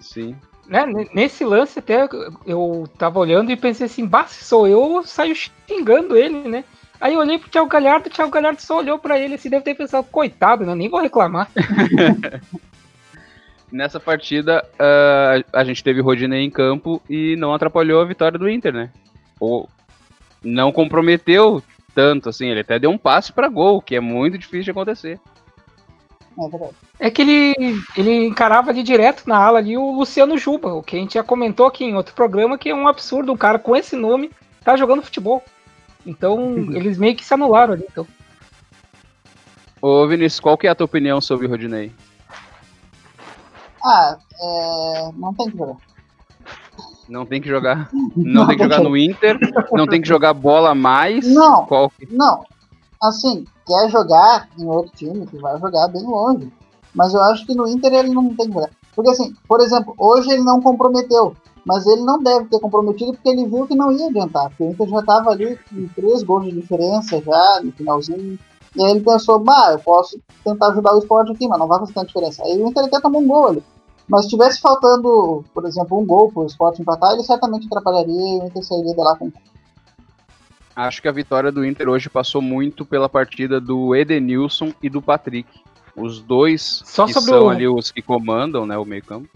[0.00, 0.36] Sim.
[0.68, 2.08] né, nesse lance até
[2.46, 6.64] eu tava olhando e pensei assim, bah, sou eu, eu saio xingando ele, né?
[7.00, 9.64] Aí eu olhei pro Thiago Galhardo, o Thiago Galhardo só olhou pra ele assim, deve
[9.64, 10.74] ter pensado, coitado, né?
[10.74, 11.48] Nem vou reclamar.
[13.70, 18.48] Nessa partida, ah, a gente teve Rodinei em campo e não atrapalhou a vitória do
[18.48, 18.90] Inter, né?
[19.38, 19.68] Ou
[20.42, 21.62] não comprometeu
[21.98, 22.46] tanto, assim.
[22.46, 25.20] Ele até deu um passe pra gol, que é muito difícil de acontecer.
[27.00, 27.06] É.
[27.08, 30.94] É que ele, ele encarava ali direto na ala ali o Luciano Juba, o que
[30.94, 33.74] a gente já comentou aqui em outro programa, que é um absurdo, um cara com
[33.74, 34.30] esse nome
[34.62, 35.42] tá jogando futebol.
[36.06, 37.84] Então, eles meio que se anularam ali.
[37.90, 38.06] Então.
[39.82, 41.92] Ô, Vinícius, qual que é a tua opinião sobre o Rodinei?
[43.84, 45.76] Ah, é, não tem que jogar.
[47.08, 47.88] Não tem que jogar.
[48.16, 49.38] Não tem que jogar no Inter,
[49.72, 51.26] não tem que jogar bola mais.
[51.26, 51.66] Não.
[52.10, 52.44] Não,
[53.02, 56.52] assim, quer jogar em outro time, que vai jogar bem longe.
[56.94, 58.70] Mas eu acho que no Inter ele não tem que jogar.
[58.94, 61.36] Porque assim, por exemplo, hoje ele não comprometeu.
[61.64, 64.48] Mas ele não deve ter comprometido porque ele viu que não ia adiantar.
[64.48, 68.38] Porque o Inter já estava ali com três gols de diferença já no finalzinho.
[68.74, 71.78] E aí ele pensou, bah, eu posso tentar ajudar o esporte aqui, mas não vai
[71.78, 72.42] fazer tanta diferença.
[72.42, 73.62] Aí o Inter até tomou um gol ali.
[74.08, 78.38] Mas se tivesse faltando, por exemplo, um gol pro esporte empatar, ele certamente atrapalharia e
[78.40, 79.30] o Inter sairia de lá com
[80.74, 85.02] Acho que a vitória do Inter hoje passou muito pela partida do Edenilson e do
[85.02, 85.48] Patrick.
[85.96, 89.28] Os dois Só que sobre são o- ali os que comandam né, o meio-campo.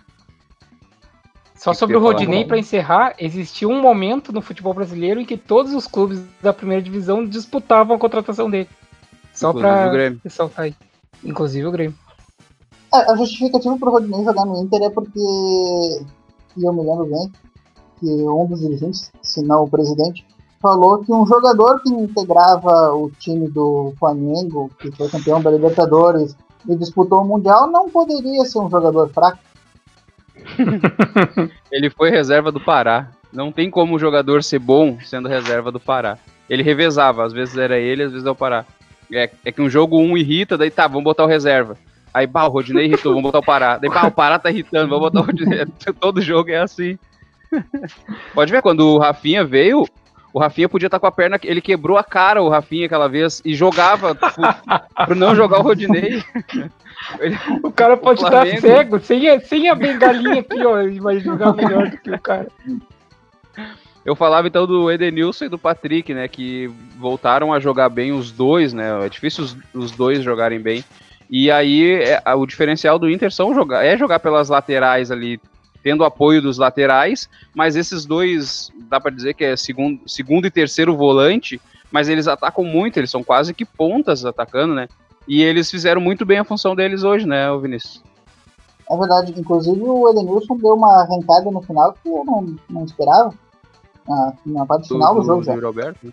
[1.57, 5.25] Só Que sobre que o Rodinei, para encerrar, existiu um momento no futebol brasileiro em
[5.25, 8.69] que todos os clubes da primeira divisão disputavam a contratação dele.
[9.35, 10.21] Só Inclusive o para Grêmio.
[10.25, 10.75] ressaltar aí.
[11.25, 11.97] Inclusive o Grêmio.
[12.95, 17.33] É, a justificativa pro Rodinei jogar no Inter é porque, e eu me lembro bem,
[17.99, 20.27] que um dos dirigentes, se não o presidente,
[20.61, 26.37] falou que um jogador que integrava o time do Flamengo, que foi campeão da Libertadores
[26.69, 29.39] e disputou o Mundial, não poderia ser um jogador fraco.
[31.73, 33.11] Ele foi reserva do Pará.
[33.33, 36.19] Não tem como o jogador ser bom sendo reserva do Pará.
[36.51, 38.67] Ele revezava, às vezes era ele, às vezes é o Pará.
[39.11, 41.79] É, é que um jogo um irrita, daí tá, vamos botar o reserva.
[42.15, 43.79] Aí, bah, o Rodinei irritou, vamos botar o Pará.
[43.79, 45.67] Daí, bah, o Pará tá irritando, vamos botar o Rodinei.
[45.99, 46.99] Todo jogo é assim.
[48.35, 49.87] Pode ver, quando o Rafinha veio,
[50.33, 53.43] o Rafinha podia estar com a perna, ele quebrou a cara, o Rafinha, aquela vez,
[53.45, 56.23] e jogava para não jogar o Rodinei.
[57.63, 58.61] O cara pode estar Flamengo.
[58.61, 60.81] cego, sem a, sem a bengalinha aqui, ó.
[60.81, 62.49] Ele vai jogar melhor do que o cara.
[64.05, 66.27] Eu falava então do Edenilson e do Patrick, né?
[66.29, 69.05] Que voltaram a jogar bem os dois, né?
[69.05, 70.85] É difícil os, os dois jogarem bem.
[71.35, 75.41] E aí é, o diferencial do Inter são jogar, é jogar pelas laterais ali,
[75.83, 80.51] tendo apoio dos laterais, mas esses dois, dá pra dizer que é segundo, segundo e
[80.51, 81.59] terceiro volante,
[81.91, 84.89] mas eles atacam muito, eles são quase que pontas atacando, né?
[85.27, 88.03] E eles fizeram muito bem a função deles hoje, né, Vinícius?
[88.91, 93.33] É verdade, inclusive o Edenilson deu uma arrancada no final que eu não, não esperava.
[94.07, 95.57] Na, na parte final do, jogo já.
[95.57, 96.13] Né?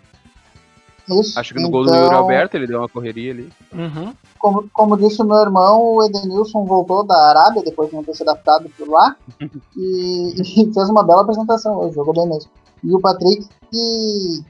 [1.08, 1.38] Isso.
[1.38, 3.52] Acho que no gol do Então, Yuri Alberto ele deu uma correria ali.
[3.72, 4.14] Uhum.
[4.38, 8.14] como, como disse o meu irmão, o Edenilson voltou da Arábia depois de não ter
[8.14, 9.16] se adaptado por lá
[9.76, 12.50] e, e fez uma bela apresentação hoje, jogou bem mesmo.
[12.82, 14.44] E o Patrick, que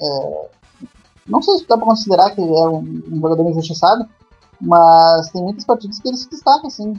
[0.00, 0.48] é,
[1.26, 4.06] não sei se dá pra considerar que ele é um, um jogador injustiçado,
[4.60, 6.94] mas tem muitas partidas que ele se destaca, assim,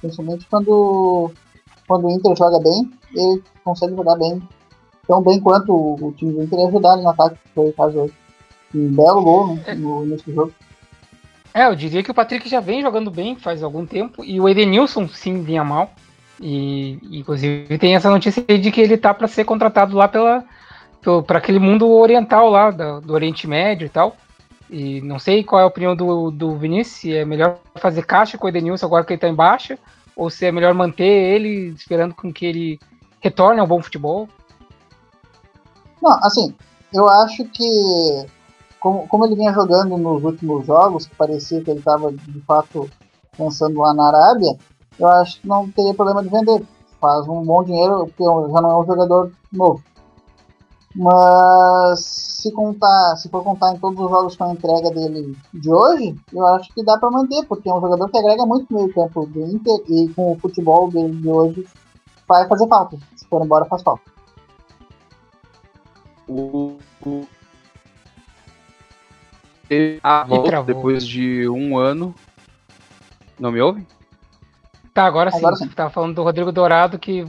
[0.00, 1.30] principalmente quando,
[1.86, 4.42] quando o Inter joga bem, ele consegue jogar bem,
[5.06, 7.98] tão bem quanto o, o time do Inter ajudar no ataque, que foi o caso
[7.98, 8.14] hoje.
[8.74, 10.52] Um belo gol no, no do jogo.
[11.54, 14.48] É, eu diria que o Patrick já vem jogando bem faz algum tempo e o
[14.48, 15.90] Edenilson sim vinha mal.
[16.40, 20.44] E inclusive tem essa notícia aí de que ele tá para ser contratado lá pela
[21.26, 24.16] para aquele mundo oriental lá da- do Oriente Médio e tal.
[24.70, 28.38] E não sei qual é a opinião do, do Vinícius, se é melhor fazer caixa
[28.38, 29.78] com o Edenilson agora que ele tá em baixa,
[30.16, 32.80] ou se é melhor manter ele esperando com que ele
[33.20, 34.28] retorne ao bom futebol.
[36.00, 36.54] Não, assim,
[36.94, 38.24] eu acho que
[38.82, 42.90] como, como ele vinha jogando nos últimos jogos, que parecia que ele estava de fato
[43.36, 44.58] pensando lá na Arábia,
[44.98, 46.66] eu acho que não teria problema de vender.
[47.00, 49.82] Faz um bom dinheiro, porque já não é um jogador novo.
[50.94, 55.72] Mas se contar, se for contar em todos os jogos com a entrega dele de
[55.72, 58.80] hoje, eu acho que dá para manter, porque é um jogador que agrega muito no
[58.80, 61.66] meio campo do Inter e com o futebol dele de hoje
[62.28, 62.98] vai fazer falta.
[63.16, 64.02] Se for embora, faz falta.
[70.02, 72.14] A volta depois de um ano.
[73.38, 73.86] Não me ouve?
[74.94, 75.38] Tá, agora sim.
[75.38, 75.68] Agora sim.
[75.68, 77.26] Você tava falando do Rodrigo Dourado que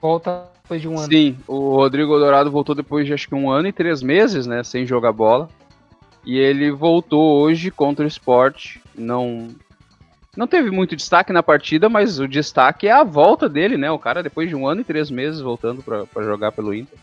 [0.00, 1.08] volta depois de um ano.
[1.08, 4.64] Sim, o Rodrigo Dourado voltou depois de acho que um ano e três meses, né?
[4.64, 5.48] Sem jogar bola.
[6.24, 8.80] E ele voltou hoje contra o esporte.
[8.94, 9.48] Não.
[10.36, 13.90] Não teve muito destaque na partida, mas o destaque é a volta dele, né?
[13.90, 16.98] O cara, depois de um ano e três meses, voltando para jogar pelo Inter.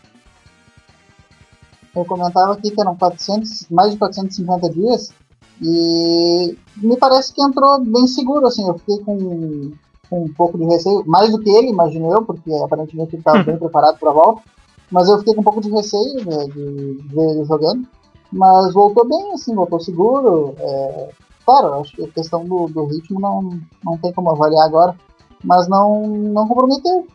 [1.94, 5.12] Eu comentava aqui que eram 400, mais de 450 dias.
[5.60, 8.66] E me parece que entrou bem seguro, assim.
[8.66, 9.72] Eu fiquei com
[10.12, 13.42] com um pouco de receio, mais do que ele, imagino eu, porque aparentemente ele estava
[13.42, 14.42] bem preparado para a volta.
[14.90, 17.88] Mas eu fiquei com um pouco de receio né, de, ver ele jogando.
[18.30, 20.54] Mas voltou bem, assim, voltou seguro.
[20.58, 21.08] É,
[21.46, 24.94] claro, acho que a questão do, do, ritmo não, não tem como avaliar agora.
[25.42, 27.06] Mas não, não comprometeu.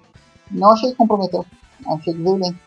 [0.49, 1.45] Não achei que comprometeu.
[1.85, 2.59] Achei que veio bem.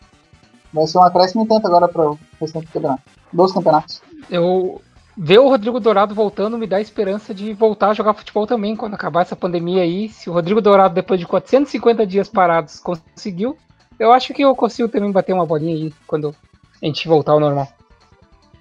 [0.73, 3.03] Vai ser um acréscimo tanto agora para o restante do campeonato.
[3.33, 4.01] Dois campeonatos.
[4.29, 4.81] Eu,
[5.17, 8.93] ver o Rodrigo Dourado voltando me dá esperança de voltar a jogar futebol também quando
[8.93, 10.09] acabar essa pandemia aí.
[10.09, 13.57] Se o Rodrigo Dourado, depois de 450 dias parados, conseguiu,
[13.99, 16.35] eu acho que eu consigo também bater uma bolinha aí quando
[16.81, 17.67] a gente voltar ao normal.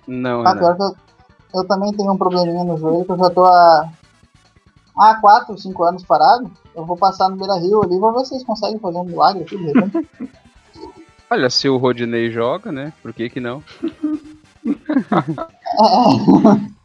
[0.06, 0.62] Não, ah, não.
[0.62, 0.94] Eu,
[1.54, 3.88] eu, também tenho um probleminha no joelho, que eu já tô há,
[4.98, 6.50] há 4, 5 anos parado.
[6.74, 9.42] Eu vou passar no Beira Rio ali, vou ver se vocês conseguem fazer um milagre
[9.42, 10.08] aqui de repente.
[11.30, 12.92] Olha, se o Rodinei joga, né?
[13.00, 13.62] Por que que não?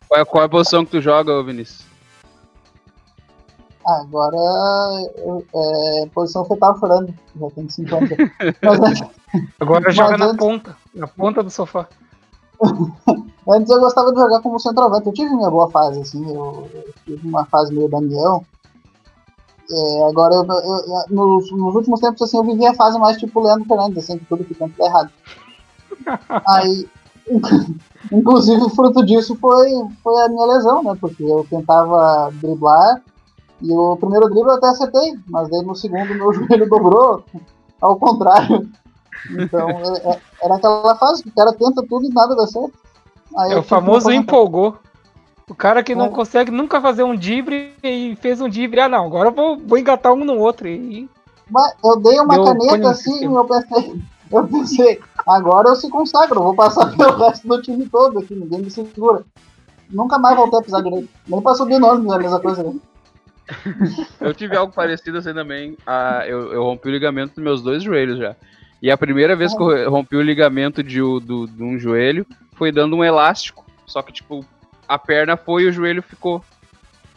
[0.08, 1.86] qual, é, qual é a posição que tu joga, Vinícius?
[3.86, 4.38] Agora,
[5.54, 7.14] é, posição fetal chorando.
[7.40, 8.10] Já tem 5 anos.
[8.62, 9.02] Mas,
[9.60, 11.88] Agora joga na ponta, na ponta do sofá.
[13.50, 15.08] antes eu gostava de jogar como centroavante.
[15.08, 16.24] Eu tive minha boa fase, assim.
[16.28, 18.46] Eu, eu tive uma fase meio Daniel.
[19.72, 23.42] É, agora, eu, eu, nos, nos, últimos tempos, assim, eu vivi a fase mais tipo
[23.42, 25.10] Leandro Fernandes, assim, que tudo fica errado.
[26.48, 26.88] Aí,
[28.12, 29.70] Inclusive, fruto disso foi,
[30.04, 30.96] foi a minha lesão, né?
[31.00, 33.02] Porque eu tentava driblar
[33.62, 37.24] e o primeiro drible eu até acertei, mas daí no segundo meu joelho dobrou,
[37.82, 38.70] ao contrário.
[39.32, 42.74] Então, é, é, era aquela fase que o cara tenta tudo e nada dá certo.
[43.38, 44.78] Aí é o famoso empolgou.
[45.48, 46.10] O cara que não é.
[46.10, 49.78] consegue nunca fazer um drible e fez um drible, ah não, agora eu vou, vou
[49.78, 50.68] engatar um no outro.
[50.68, 51.08] E...
[51.50, 55.90] Mas eu dei uma Deu caneta assim e eu pensei, eu pensei, agora eu se
[55.90, 59.24] consagro, vou passar pelo resto do time todo aqui, ninguém me segura.
[59.90, 61.10] Nunca mais voltei a pisar direito.
[61.28, 62.64] Nem pra subir nome, é a mesma coisa.
[62.64, 62.74] Né?
[64.20, 65.78] eu tive algo parecido assim também.
[65.86, 68.36] Ah, eu, eu rompi o ligamento dos meus dois joelhos já.
[68.82, 72.72] E a primeira vez que eu rompi o ligamento de, do, de um joelho foi
[72.72, 73.64] dando um elástico.
[73.86, 74.44] Só que, tipo,
[74.88, 76.44] a perna foi e o joelho ficou.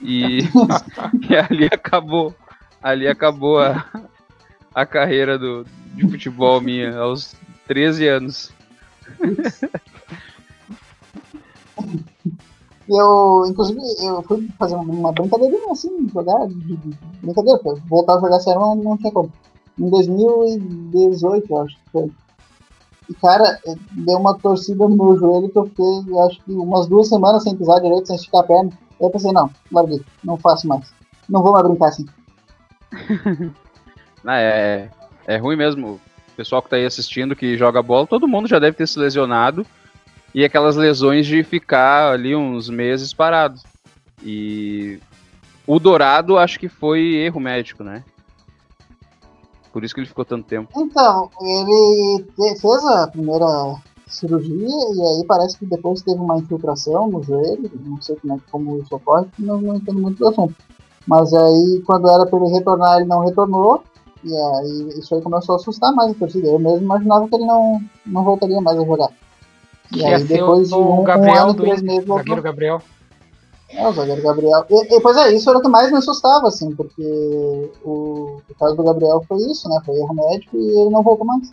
[0.00, 0.40] E,
[1.28, 2.34] e ali acabou.
[2.82, 3.84] Ali acabou a,
[4.74, 7.34] a carreira do, de futebol minha aos
[7.66, 8.52] 13 anos.
[12.88, 16.48] Eu, inclusive, eu fui fazer uma brincadeirinha assim, jogar,
[17.22, 19.30] brincadeira, voltar a jogar sério não, não tinha como.
[19.78, 22.10] Em 2018, eu acho que foi.
[23.08, 23.58] E, cara,
[23.92, 27.80] deu uma torcida no joelho que eu fiquei, acho que umas duas semanas sem pisar
[27.80, 28.70] direito, sem esticar a perna.
[28.70, 30.92] Aí eu pensei, não, larguei, não faço mais.
[31.28, 32.06] Não vou mais brincar assim.
[34.24, 34.90] ah, é,
[35.26, 36.00] é ruim mesmo.
[36.32, 38.98] O pessoal que tá aí assistindo, que joga bola, todo mundo já deve ter se
[38.98, 39.66] lesionado.
[40.34, 43.60] E aquelas lesões de ficar ali uns meses parado.
[44.22, 45.00] E
[45.66, 48.04] o Dourado acho que foi erro médico, né?
[49.72, 50.70] Por isso que ele ficou tanto tempo.
[50.76, 53.46] Então, ele fez a primeira
[54.06, 58.38] cirurgia e aí parece que depois teve uma infiltração no joelho, não sei como, é,
[58.50, 60.54] como isso ocorre, não, não entendo muito do assunto.
[61.06, 63.82] Mas aí, quando era para ele retornar, ele não retornou,
[64.24, 66.48] e aí isso aí começou a assustar mais a torcida.
[66.48, 69.10] Eu mesmo imaginava que ele não, não voltaria mais a jogar.
[69.94, 72.82] E aí depois de um, Gabriel um ano, três meses, zagueiro Gabriel.
[73.70, 74.66] É, o zagueiro Gabriel.
[74.70, 77.02] E, e, pois é, isso era o que mais me assustava, assim, porque
[77.84, 79.80] o, o caso do Gabriel foi isso, né?
[79.84, 81.50] Foi erro médico e ele não voltou mais.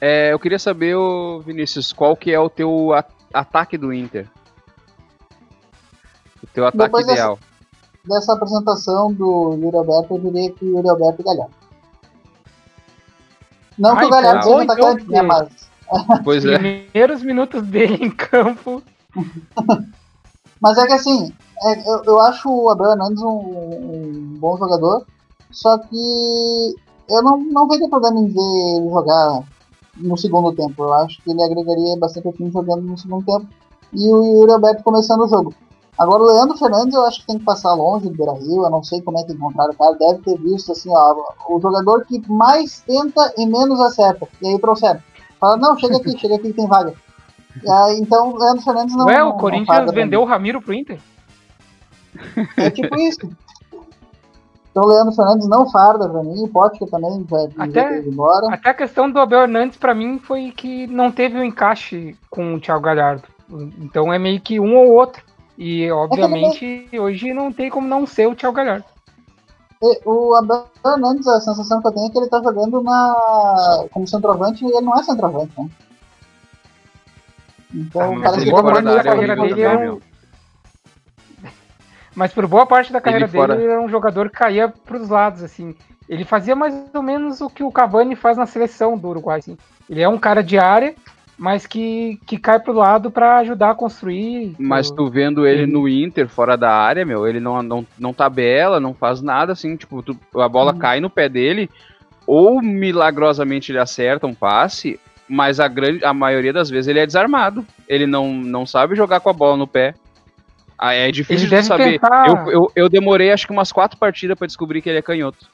[0.00, 0.94] É, eu queria saber,
[1.44, 2.90] Vinícius, qual que é o teu
[3.32, 4.28] ataque do Inter?
[6.42, 7.36] O teu ataque Depois ideal.
[7.36, 7.48] Dessa
[8.08, 11.54] dessa apresentação do Yuri Alberto, eu diria que Yuri Alberto e Galhardo.
[13.78, 15.70] Não Ai, que o Galhardo seja então, atacante, né, mas...
[16.24, 16.58] Pois é.
[16.58, 18.82] Primeiros minutos dele em campo.
[20.60, 21.32] mas é que assim,
[21.62, 25.06] é, eu, eu, acho o Abel Hernandes um, um, bom jogador,
[25.50, 26.74] só que
[27.08, 29.42] eu não, não vejo problema em ver ele jogar
[29.96, 30.82] no segundo tempo.
[30.82, 33.48] Eu acho que ele agregaria bastante o time jogando no segundo tempo
[33.92, 35.54] e o Yuri Alberto começando o jogo.
[35.98, 38.70] Agora o Leandro Fernandes eu acho que tem que passar longe do Beira Rio, eu
[38.70, 41.16] não sei como é que encontraram o cara, deve ter visto assim, ó,
[41.48, 44.28] o jogador que mais tenta e menos acerta.
[44.40, 45.00] E aí trouxeram.
[45.40, 46.94] Fala, não, chega aqui, chega aqui tem vaga.
[47.68, 49.06] Aí, então o Leandro Fernandes não.
[49.06, 50.98] Ué, o Corinthians vendeu o Ramiro pro Inter?
[52.56, 53.30] É tipo isso.
[54.70, 58.54] Então o Leandro Fernandes não farda pra mim, o Potker também já, até, já embora.
[58.54, 62.16] Até a questão do Abel Hernandes pra mim foi que não teve o um encaixe
[62.30, 63.24] com o Thiago Galhardo.
[63.80, 65.22] Então é meio que um ou outro.
[65.56, 68.84] E obviamente é hoje não tem como não ser o Thiago Galhardo.
[70.04, 74.06] O Abel Hernandes, a sensação que eu tenho é que ele tá jogando na como
[74.06, 75.68] centroavante e ele não é centroavante, né?
[77.74, 80.00] Então, ah, boa parte da carreira dele é um...
[82.14, 83.54] Mas por boa parte da carreira ele dele, fora...
[83.54, 85.74] ele era um jogador que caía pros lados, assim.
[86.08, 89.56] Ele fazia mais ou menos o que o Cavani faz na seleção do Uruguai, assim.
[89.88, 90.94] Ele é um cara de área
[91.38, 94.56] mas que, que cai pro lado para ajudar a construir.
[94.58, 98.80] Mas tu vendo ele no Inter, fora da área, meu, ele não, não, não tabela,
[98.80, 100.78] não faz nada assim, tipo, tu, a bola hum.
[100.78, 101.70] cai no pé dele,
[102.26, 104.98] ou milagrosamente ele acerta um passe,
[105.28, 107.66] mas a, grande, a maioria das vezes ele é desarmado.
[107.86, 109.94] Ele não, não sabe jogar com a bola no pé.
[110.78, 112.00] Ah, é difícil de saber.
[112.26, 115.50] Eu, eu, eu demorei acho que umas quatro partidas para descobrir que ele é canhoto.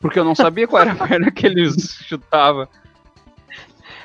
[0.00, 2.68] Porque eu não sabia qual era a perna que ele chutava.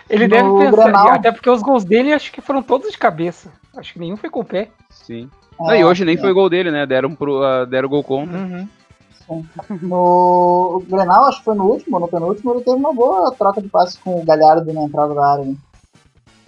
[0.10, 1.10] Ele deve pensar, Grenal.
[1.10, 3.52] até porque os gols dele acho que foram todos de cabeça.
[3.76, 4.70] Acho que nenhum foi com o pé.
[4.90, 5.30] Sim.
[5.70, 6.20] É, e hoje nem é.
[6.20, 6.86] foi gol dele, né?
[6.86, 8.38] Deram, pro, uh, deram gol contra.
[8.38, 8.68] Uhum.
[9.82, 13.68] No Grenal, acho que foi no último, no penúltimo, ele teve uma boa troca de
[13.68, 15.46] passes com o Galhardo na entrada da área.
[15.46, 15.56] Né?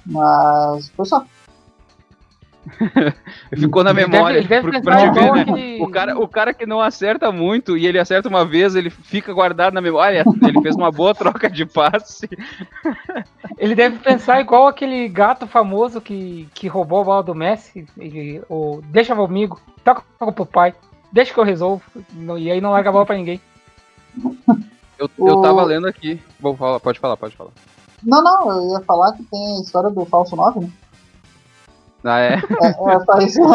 [0.05, 1.25] Mas foi só.
[3.57, 4.37] Ficou na memória.
[4.37, 5.77] Ele deve, ele deve ver, né?
[5.81, 9.33] o, cara, o cara que não acerta muito e ele acerta uma vez, ele fica
[9.33, 10.23] guardado na memória.
[10.41, 12.29] Ele fez uma boa troca de passe.
[13.57, 17.85] Ele deve pensar igual aquele gato famoso que, que roubou a bola do Messi.
[17.99, 20.73] E, ou, deixa comigo, toca pro pai,
[21.11, 21.83] deixa que eu resolvo.
[22.37, 23.41] E aí não larga a bola pra ninguém.
[24.97, 26.21] Eu, eu tava lendo aqui.
[26.39, 27.51] Vou falar, pode falar, pode falar.
[28.03, 30.71] Não, não, eu ia falar que tem a história do falso 9, né?
[32.03, 32.33] Ah, é?
[32.35, 33.39] é, é isso.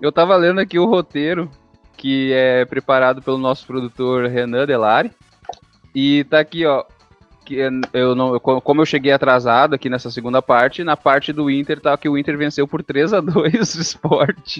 [0.00, 1.50] Eu tava lendo aqui o roteiro,
[1.94, 5.12] que é preparado pelo nosso produtor Renan Delari.
[5.94, 6.84] E tá aqui, ó.
[7.50, 7.56] Que
[7.92, 11.80] eu não, eu, como eu cheguei atrasado aqui nessa segunda parte, na parte do Inter
[11.80, 14.58] tá que o Inter venceu por 3 a 2 o Sport.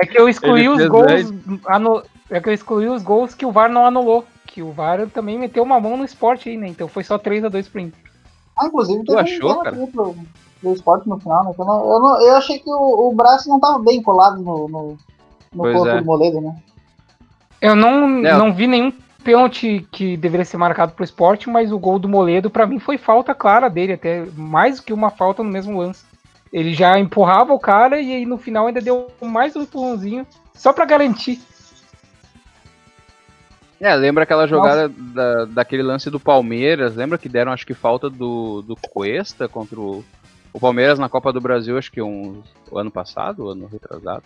[0.00, 1.34] É que eu excluí os gols.
[1.66, 4.24] Anu, é que eu excluí os gols que o VAR não anulou.
[4.46, 6.66] Que o VAR também meteu uma mão no esporte aí, né?
[6.66, 8.00] Então foi só 3 a 2 pro Inter.
[8.58, 9.76] Ah, inclusive, tu achou, cara?
[9.76, 10.16] Pro,
[10.62, 11.54] do esporte no final, né?
[11.58, 14.66] Eu, não, eu, não, eu achei que o, o, braço não tava bem colado no,
[14.66, 14.98] no,
[15.52, 16.00] no corpo é.
[16.00, 16.56] do Moledo, né?
[17.60, 18.38] Eu não, é.
[18.38, 18.90] não vi nenhum
[19.20, 22.98] pênalti que deveria ser marcado pro esporte, mas o gol do Moledo, para mim, foi
[22.98, 26.04] falta clara dele, até mais que uma falta no mesmo lance.
[26.52, 30.72] Ele já empurrava o cara e aí no final ainda deu mais um empurrãozinho, só
[30.72, 31.40] para garantir.
[33.80, 36.96] É, lembra aquela jogada da, daquele lance do Palmeiras?
[36.96, 40.04] Lembra que deram, acho que, falta do, do Cuesta contra o,
[40.52, 44.22] o Palmeiras na Copa do Brasil, acho que um, o ano passado, ano retrasado.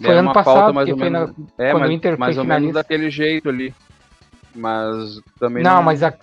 [0.00, 3.10] Foi ano passado, falta mais ou menos, na, é, o Inter mais ou menos daquele
[3.10, 3.74] jeito ali.
[4.54, 5.76] Mas também não.
[5.76, 6.14] Não, mas a,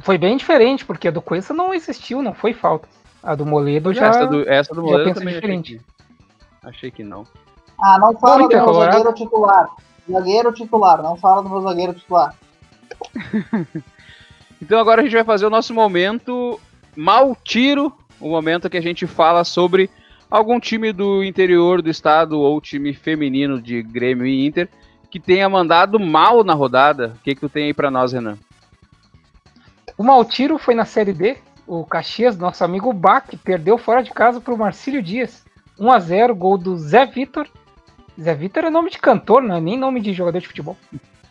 [0.00, 2.88] foi bem diferente, porque a do Cuesta não existiu, não foi falta.
[3.22, 4.06] A do Moledo já.
[4.06, 5.80] Essa do, essa do Moledo também diferente.
[6.62, 7.26] Achei que, achei que não.
[7.82, 9.68] Ah, não fala do meu zagueiro titular.
[10.10, 12.34] Zagueiro titular, não fala do meu zagueiro titular.
[14.62, 16.60] então agora a gente vai fazer o nosso momento
[16.96, 19.88] mal tiro o momento que a gente fala sobre
[20.30, 24.68] algum time do interior do estado ou time feminino de Grêmio e Inter
[25.10, 27.14] que tenha mandado mal na rodada.
[27.16, 28.38] O que, que tu tem aí para nós, Renan?
[29.98, 31.36] O mal tiro foi na Série D.
[31.66, 35.44] O Caxias, nosso amigo Bach, perdeu fora de casa para o Marcílio Dias.
[35.78, 37.48] 1 a 0 gol do Zé Vitor.
[38.20, 40.76] Zé Vitor é nome de cantor, não é nem nome de jogador de futebol.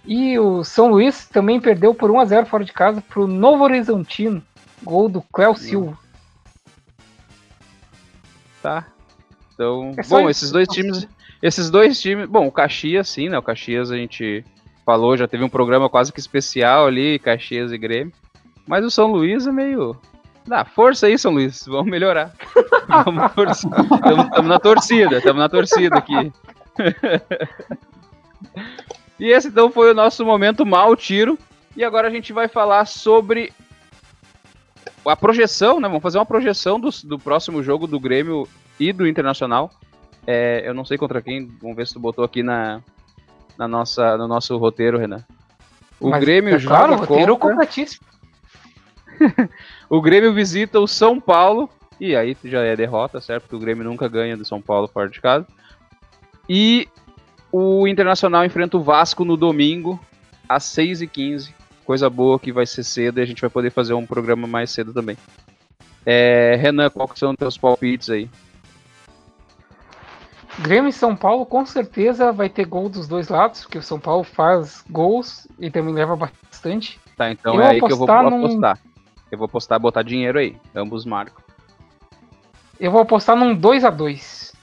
[0.06, 3.28] E o São Luís também perdeu por 1 a 0 fora de casa para o
[3.28, 4.42] Novo Horizontino.
[4.84, 5.98] Gol do Cléo Silva.
[8.62, 8.88] Tá.
[9.54, 11.08] Então, é bom, esses dois times,
[11.42, 13.38] esses dois times, bom, o Caxias sim, né?
[13.38, 14.44] O Caxias a gente
[14.86, 18.14] falou, já teve um programa quase que especial ali, Caxias e Grêmio.
[18.68, 19.98] Mas o São Luís é meio
[20.50, 22.34] Dá, força aí, São Luís, vamos melhorar.
[23.46, 26.34] Estamos na torcida, estamos na torcida aqui.
[29.20, 31.38] e esse então foi o nosso momento mal tiro.
[31.78, 33.54] E agora a gente vai falar sobre
[35.06, 35.88] a projeção, né?
[35.88, 38.48] Vamos fazer uma projeção do, do próximo jogo do Grêmio
[38.80, 39.70] e do Internacional.
[40.32, 42.84] É, eu não sei contra quem, vamos ver se tu botou aqui na,
[43.58, 45.26] na nossa, no nosso roteiro, Renan.
[46.00, 47.68] O Mas, Grêmio é joga claro, roteiro contra...
[49.90, 51.68] o Grêmio visita o São Paulo.
[52.00, 53.46] E aí já é derrota, certo?
[53.46, 55.48] Porque o Grêmio nunca ganha do São Paulo fora de casa.
[56.48, 56.88] E
[57.52, 60.00] o Internacional enfrenta o Vasco no domingo,
[60.48, 61.52] às 6h15.
[61.84, 64.70] Coisa boa que vai ser cedo e a gente vai poder fazer um programa mais
[64.70, 65.18] cedo também.
[66.06, 68.30] É, Renan, qual são os teus palpites aí?
[70.62, 74.00] Grêmio e São Paulo com certeza vai ter gol dos dois lados, porque o São
[74.00, 77.00] Paulo faz gols e também leva bastante.
[77.16, 78.30] Tá, então eu é aí que eu vou apostar.
[78.30, 78.74] Num...
[79.32, 80.58] Eu vou apostar, botar dinheiro aí.
[80.76, 81.44] Ambos marcam.
[82.80, 84.54] Eu vou apostar num 2 a 2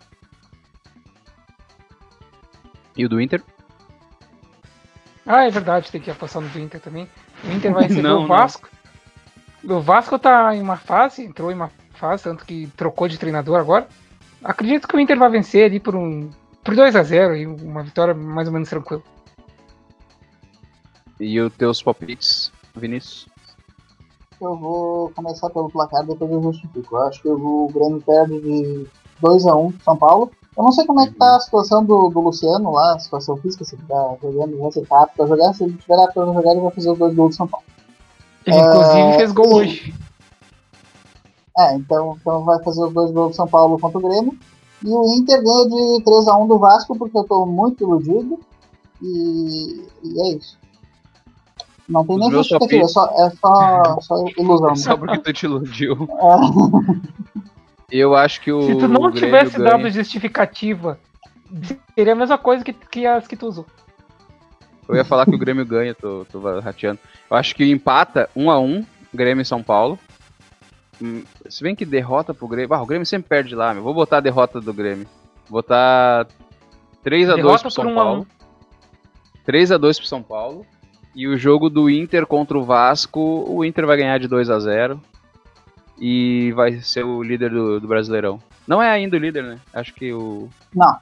[2.97, 3.43] E o do Inter?
[5.27, 7.09] Ah, é verdade, tem que apostar no do Inter também.
[7.45, 8.69] O Inter vai receber não, o Vasco.
[9.63, 9.79] Não.
[9.79, 13.59] O Vasco tá em uma fase, entrou em uma fase, tanto que trocou de treinador
[13.59, 13.89] agora.
[14.43, 16.31] Acredito que o Inter vai vencer ali por um
[16.63, 19.03] por 2 a 0 e uma vitória mais ou menos tranquila.
[21.21, 23.29] E os teus palpites, Vinícius?
[24.41, 26.97] Eu vou começar pelo placar, depois eu justifico.
[26.97, 28.87] Eu acho que o Grêmio perde de
[29.21, 30.31] 2 a 1 São Paulo.
[30.57, 33.37] Eu não sei como é que tá a situação do, do Luciano lá, a situação
[33.37, 35.55] física, se ele tá jogando, vai ser rápido pra jogar.
[35.55, 37.67] Se ele tiver apto pra jogar, ele vai fazer os dois gols do São Paulo.
[38.45, 39.95] Ele, inclusive, fez gol hoje.
[41.59, 44.37] É, então, então vai fazer os dois gols do São Paulo contra o Grêmio.
[44.85, 48.39] E o Inter ganha de 3x1 do Vasco, porque eu tô muito iludido.
[49.03, 50.59] E, e é isso.
[51.89, 54.75] Não tem nem justificativa, é só, é só, só ilusão.
[54.77, 56.09] Só porque tu te iludiu.
[57.91, 58.01] É.
[58.01, 58.63] Eu acho que o.
[58.63, 59.71] Se tu não tivesse ganha.
[59.71, 60.99] dado justificativa,
[61.95, 63.67] seria a mesma coisa que, que as que tu usou.
[64.89, 66.99] Eu ia falar que o Grêmio ganha, tô, tô rateando.
[67.31, 68.85] Eu acho que empata 1 a 1
[69.15, 69.99] Grêmio e São Paulo.
[71.49, 72.75] Se bem que derrota pro Grêmio.
[72.75, 73.83] Ah, o Grêmio sempre perde lá, meu.
[73.83, 75.07] Vou botar a derrota do Grêmio.
[75.49, 76.27] Vou botar
[77.05, 78.27] 3x2 pro São Paulo.
[79.47, 80.67] 3x2 pro São Paulo.
[81.15, 84.59] E o jogo do Inter contra o Vasco, o Inter vai ganhar de 2 a
[84.59, 85.01] 0
[85.99, 88.41] E vai ser o líder do, do Brasileirão.
[88.67, 89.59] Não é ainda o líder, né?
[89.73, 90.49] Acho que o.
[90.75, 90.99] Não.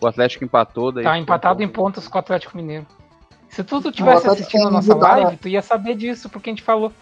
[0.00, 0.92] O Atlético empatou.
[0.92, 2.86] Daí tá empatado em pontos com o Atlético Mineiro.
[3.48, 6.62] Se tu, tu tivesse assistindo a nossa live, tu ia saber disso, porque a gente
[6.62, 6.92] falou.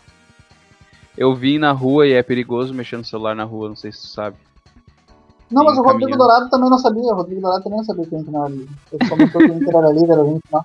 [1.17, 4.01] Eu vi na rua e é perigoso mexer no celular na rua, não sei se
[4.01, 4.37] tu sabe.
[5.51, 7.12] Não, mas o Rodrigo Dourado também não sabia.
[7.12, 8.69] O Rodrigo Dourado também não sabia que o Inter era líder.
[8.93, 10.65] Ele comentou que o Inter era.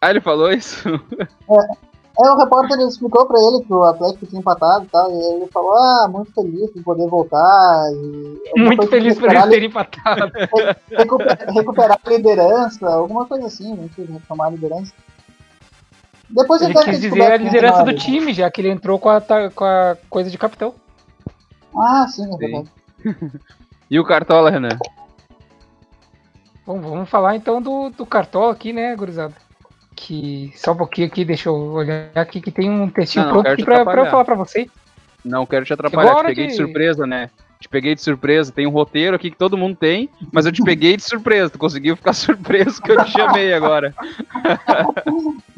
[0.00, 0.88] Ah, ele falou isso?
[0.88, 5.34] É, é o repórter explicou pra ele que o Atlético tinha empatado e tal, e
[5.34, 7.90] ele falou, ah, muito feliz por poder voltar.
[8.56, 10.32] muito feliz por ele ter empatado.
[10.90, 13.90] Recuperar, recuperar a liderança, alguma coisa assim?
[13.96, 14.92] Retomar a liderança.
[16.30, 19.20] Depois ele quis dizer a liderança do time, já que ele entrou com a,
[19.54, 20.74] com a coisa de capitão.
[21.76, 22.70] Ah, sim, é verdade.
[23.90, 24.78] e o Cartola, Renan?
[26.66, 29.34] Bom, vamos falar então do, do Cartola aqui, né, gurizada?
[29.96, 33.48] Que só um pouquinho aqui, deixa eu olhar aqui, que tem um textinho não, pronto
[33.48, 34.68] aqui pra, pra, eu falar pra vocês.
[35.24, 36.50] Não quero te atrapalhar, te peguei de...
[36.52, 37.30] de surpresa, né?
[37.58, 40.62] Te peguei de surpresa, tem um roteiro aqui que todo mundo tem, mas eu te
[40.62, 43.94] peguei de surpresa, tu conseguiu ficar surpreso que eu te chamei agora.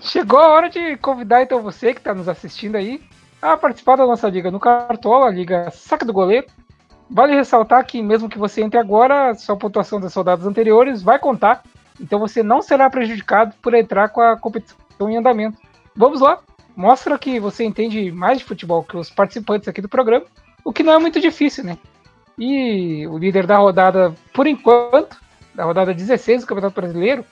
[0.00, 3.02] Chegou a hora de convidar então você que está nos assistindo aí
[3.40, 6.46] a participar da nossa liga no Cartola, a liga Saca do Goleiro.
[7.08, 11.62] Vale ressaltar que mesmo que você entre agora, sua pontuação das soldados anteriores vai contar,
[12.00, 14.76] então você não será prejudicado por entrar com a competição
[15.08, 15.58] em andamento.
[15.94, 16.40] Vamos lá,
[16.74, 20.26] mostra que você entende mais de futebol que os participantes aqui do programa,
[20.64, 21.78] o que não é muito difícil, né?
[22.38, 25.16] E o líder da rodada, por enquanto,
[25.54, 27.24] da rodada 16 do Campeonato Brasileiro,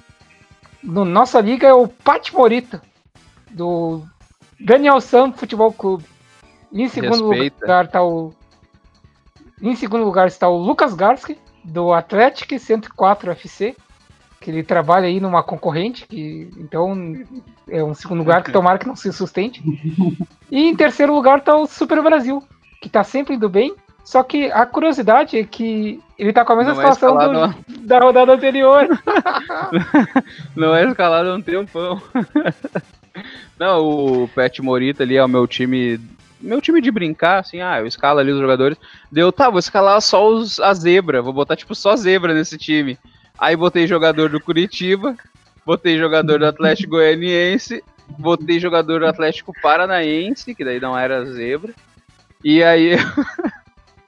[0.84, 2.82] no nossa liga é o Pat Morita,
[3.50, 4.02] do
[4.60, 6.04] Daniel Sam Futebol Clube.
[6.72, 7.56] Em segundo Respeita.
[7.60, 8.32] lugar está o.
[9.62, 13.74] Em segundo lugar está o Lucas Garski, do Atlético 104 FC,
[14.40, 17.14] que ele trabalha aí numa concorrente, que então
[17.68, 19.62] é um segundo lugar que tomara que não se sustente.
[20.50, 22.40] E em terceiro lugar está o Super Brasil,
[22.80, 23.74] que está sempre indo bem,
[24.04, 27.48] só que a curiosidade é que ele tá com a mesma não é situação é
[27.48, 28.86] do, da rodada anterior.
[30.54, 32.00] não é escalado há um tempão.
[33.58, 35.98] não, o Pet Morita ali é o meu time.
[36.38, 38.76] Meu time de brincar, assim, ah, eu escalo ali os jogadores.
[39.10, 42.98] Deu, tá, vou escalar só os, a zebra, vou botar tipo só zebra nesse time.
[43.38, 45.16] Aí botei jogador do Curitiba,
[45.64, 47.82] botei jogador do Atlético Goianiense,
[48.18, 51.72] botei jogador do Atlético Paranaense, que daí não era zebra.
[52.44, 52.98] E aí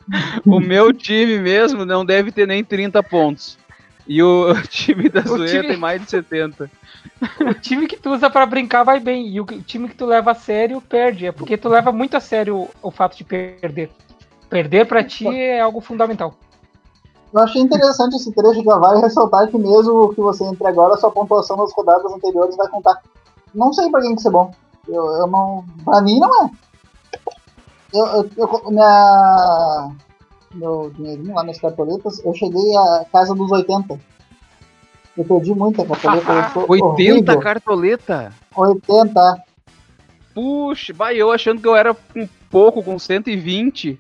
[0.47, 3.59] o meu time mesmo não deve ter nem 30 pontos.
[4.07, 5.69] E o time da o zoeira time...
[5.69, 6.71] tem mais de 70.
[7.41, 9.29] O time que tu usa para brincar vai bem.
[9.29, 11.27] E o time que tu leva a sério perde.
[11.27, 13.91] É porque tu leva muito a sério o fato de perder.
[14.49, 16.35] Perder para ti é algo fundamental.
[17.33, 21.11] Eu achei interessante esse trecho gravar e ressaltar que mesmo que você entre agora, sua
[21.11, 23.03] pontuação nas rodadas anteriores vai contar.
[23.55, 24.53] Não sei pra quem que isso é bom.
[24.89, 25.65] Eu, eu não.
[25.85, 26.51] Pra mim não é.
[27.93, 29.91] Eu, eu, eu minha.
[30.55, 33.99] Meu dinheirinho lá nas cartoletas, eu cheguei à casa dos 80.
[35.17, 36.33] Eu perdi muita cartoleta.
[36.33, 37.41] eu sou 80 horrível.
[37.41, 38.33] cartoleta?
[38.55, 39.45] 80.
[40.35, 43.99] Puxa, vai, eu achando que eu era com pouco, com 120.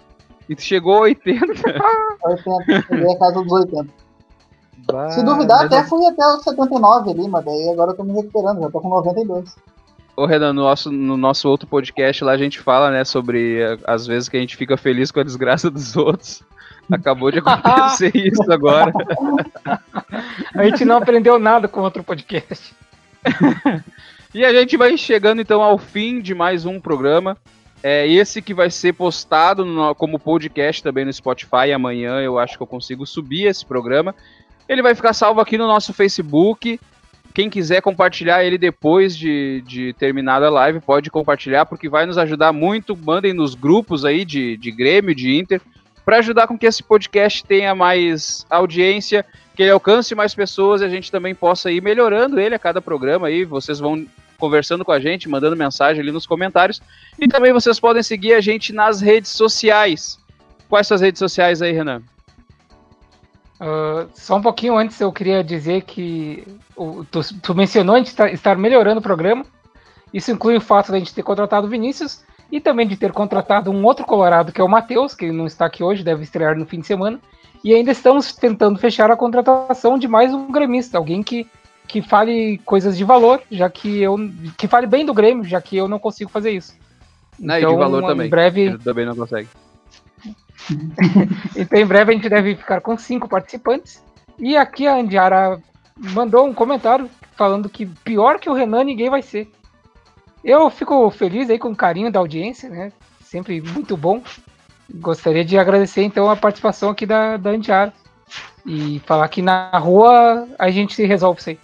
[0.49, 1.47] E chegou a 80.
[2.25, 2.83] 80.
[2.87, 4.07] Cheguei à casa dos 80.
[4.87, 8.13] Bah, Se duvidar, até fui até os 79 ali, mas daí agora eu tô me
[8.13, 9.57] recuperando, já tô com 92.
[10.17, 13.79] Ô, Renan, no nosso, no nosso outro podcast lá a gente fala, né, sobre eh,
[13.87, 16.43] as vezes que a gente fica feliz com a desgraça dos outros.
[16.91, 18.93] Acabou de acontecer isso agora.
[20.55, 22.73] A gente não aprendeu nada com outro podcast.
[24.33, 27.37] E a gente vai chegando então ao fim de mais um programa.
[27.83, 31.73] É esse que vai ser postado no- como podcast também no Spotify.
[31.75, 34.15] Amanhã eu acho que eu consigo subir esse programa.
[34.69, 36.81] Ele vai ficar salvo aqui no nosso Facebook.
[37.37, 42.17] Quem quiser compartilhar ele depois de, de terminada a live, pode compartilhar, porque vai nos
[42.17, 42.97] ajudar muito.
[42.97, 45.61] Mandem nos grupos aí de, de Grêmio, de Inter,
[46.03, 49.23] para ajudar com que esse podcast tenha mais audiência,
[49.55, 52.81] que ele alcance mais pessoas e a gente também possa ir melhorando ele a cada
[52.81, 53.45] programa aí.
[53.45, 54.07] Vocês vão
[54.39, 56.81] conversando com a gente, mandando mensagem ali nos comentários.
[57.19, 60.19] E também vocês podem seguir a gente nas redes sociais.
[60.71, 62.01] Quais suas redes sociais aí, Renan?
[63.61, 66.47] Ah, só um pouquinho antes eu queria dizer que
[66.77, 69.45] o- tu, tu mencionou a gente tá- estar melhorando o programa.
[70.13, 73.13] Isso inclui o fato de a gente ter contratado o Vinícius e também de ter
[73.13, 76.57] contratado um outro Colorado, que é o Matheus, que não está aqui hoje, deve estrear
[76.57, 77.19] no fim de semana.
[77.65, 81.47] E ainda estamos tentando fechar a contratação de mais um gremista, alguém que,
[81.89, 84.17] que fale coisas de valor, já que eu.
[84.57, 86.75] que fale bem do Grêmio, já que eu não consigo fazer isso.
[87.49, 88.31] Ah, e de valor em também.
[88.31, 89.49] breve, Ele também não consegue.
[91.57, 94.03] então, em breve a gente deve ficar com cinco participantes.
[94.39, 95.61] E aqui a Andiara
[95.99, 99.51] mandou um comentário falando que pior que o Renan ninguém vai ser.
[100.45, 102.93] Eu fico feliz aí com o carinho da audiência, né?
[103.21, 104.23] Sempre muito bom.
[104.95, 107.93] Gostaria de agradecer então a participação aqui da, da Andiara.
[108.65, 111.59] E falar que na rua a gente se resolve isso aí.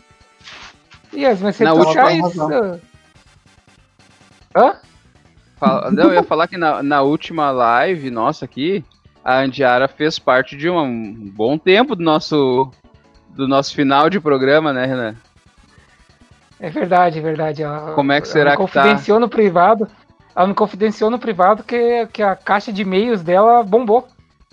[1.12, 2.22] E as minhas redes sociais.
[2.38, 2.78] ah,
[4.56, 4.76] Hã?
[5.58, 8.84] Fala- Não, eu ia falar que na, na última live nossa aqui,
[9.24, 12.70] a Andiara fez parte de um, um bom tempo do nosso
[13.30, 15.14] do nosso final de programa, né, Renan?
[16.60, 17.62] É verdade, é verdade.
[17.62, 18.62] Ela, Como é que será que tá?
[18.82, 19.88] confidenciou no privado.
[20.36, 24.06] Ela me confidenciou no privado que, que a caixa de e-mails dela bombou.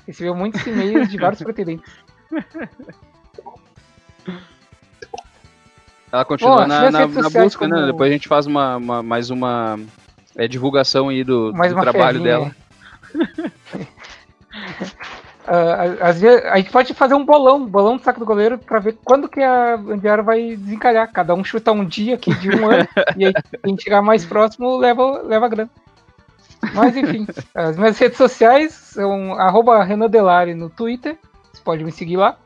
[0.07, 1.91] Recebeu muitos e-mails de vários pretendentes.
[6.11, 7.75] Ela continua Bom, na, na, na busca, né?
[7.75, 9.77] como- Depois a gente faz uma, uma- mais uma
[10.35, 12.39] é, divulgação aí do, Mais do uma trabalho ferrinha.
[12.39, 12.55] dela.
[15.51, 18.59] Ah, às vezes, a gente pode fazer um bolão, um bolão do saco do goleiro,
[18.59, 21.11] pra ver quando que a Andiara vai desencalhar.
[21.11, 24.77] Cada um chuta um dia aqui de um ano, e aí quem chegar mais próximo
[24.77, 25.71] leva, leva a grana.
[26.75, 31.17] Mas enfim, as minhas redes sociais são arroba Renan Delari no Twitter,
[31.51, 32.37] você pode me seguir lá.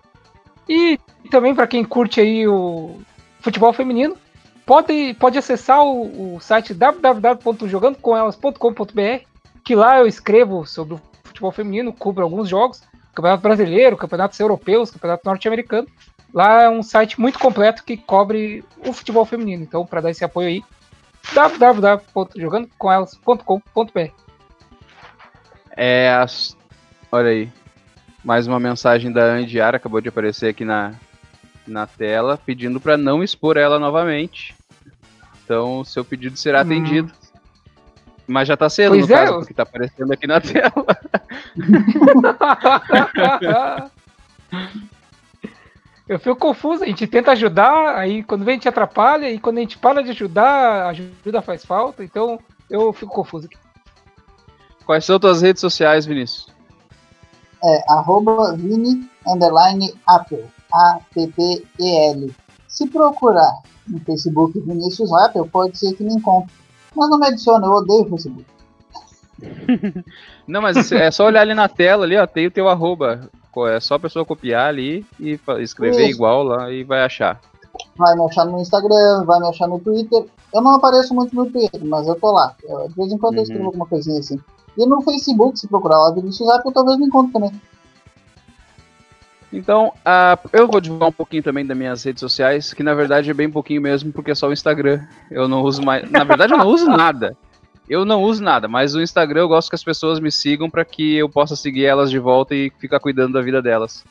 [0.70, 0.98] E
[1.30, 3.02] também para quem curte aí o
[3.42, 4.16] futebol feminino,
[4.66, 9.26] pode, pode acessar o, o site www.jogandocomelas.com.br,
[9.62, 11.02] que lá eu escrevo sobre o
[11.34, 12.82] futebol feminino, cubro alguns jogos,
[13.14, 15.90] Campeonato Brasileiro, Campeonatos Europeus, Campeonato Norte-Americano.
[16.34, 19.64] Lá é um site muito completo que cobre o futebol feminino.
[19.64, 20.64] Então, para dar esse apoio aí,
[21.34, 24.12] www.jogandocomelas.com.br.
[25.76, 26.56] É as...
[27.12, 27.52] Olha aí.
[28.24, 30.94] Mais uma mensagem da Andiara acabou de aparecer aqui na,
[31.68, 34.56] na tela, pedindo para não expor ela novamente.
[35.44, 36.68] Então, seu pedido será Hum.
[38.28, 40.72] Mas já tá sendo, Pois no é, caso, eu- porque tá aparecendo aqui na tela.
[46.08, 49.58] Eu fico confuso, a gente tenta ajudar, aí quando vem a gente atrapalha, e quando
[49.58, 53.56] a gente para de ajudar, a ajuda faz falta, então eu fico confuso aqui.
[54.86, 56.48] Quais são tuas redes sociais, Vinícius?
[57.64, 60.44] É arroba Vini underline Apple.
[60.74, 62.36] A-P-P-E-L.
[62.68, 66.54] Se procurar no Facebook Vinícius Apple, pode ser que me encontre.
[66.96, 68.46] Mas não me adiciona, eu odeio o Facebook.
[70.48, 73.30] Não, mas é só olhar ali na tela, ali, ó, tem o teu arroba.
[73.68, 76.16] É só a pessoa copiar ali e escrever Isso.
[76.18, 77.40] igual lá e vai achar.
[77.96, 80.26] Vai me achar no Instagram, vai me achar no Twitter.
[80.54, 82.56] Eu não apareço muito no Twitter, mas eu tô lá.
[82.64, 83.44] Eu, de vez em quando eu Uhum.
[83.44, 84.40] escrevo alguma coisinha assim.
[84.78, 87.52] E no Facebook, se procurar lá Vinícius Apple, talvez me encontre também.
[89.54, 93.30] Então, ah, eu vou divulgar um pouquinho também das minhas redes sociais, que na verdade
[93.30, 95.06] é bem pouquinho mesmo, porque é só o Instagram.
[95.30, 96.10] Eu não uso mais.
[96.10, 97.38] Na verdade, eu não uso nada.
[97.88, 100.84] Eu não uso nada, mas o Instagram eu gosto que as pessoas me sigam para
[100.84, 104.04] que eu possa seguir elas de volta e ficar cuidando da vida delas.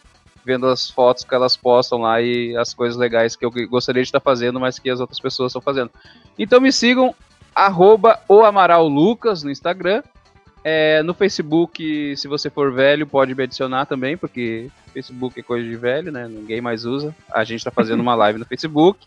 [0.44, 4.08] Vendo as fotos que elas postam lá e as coisas legais que eu gostaria de
[4.08, 5.90] estar fazendo, mas que as outras pessoas estão fazendo.
[6.38, 7.14] Então me sigam,
[7.52, 10.02] arroba o Amaral Lucas no Instagram.
[10.64, 15.68] É, no Facebook, se você for velho, pode me adicionar também, porque Facebook é coisa
[15.68, 16.28] de velho, né?
[16.28, 17.14] Ninguém mais usa.
[17.32, 19.06] A gente tá fazendo uma live no Facebook.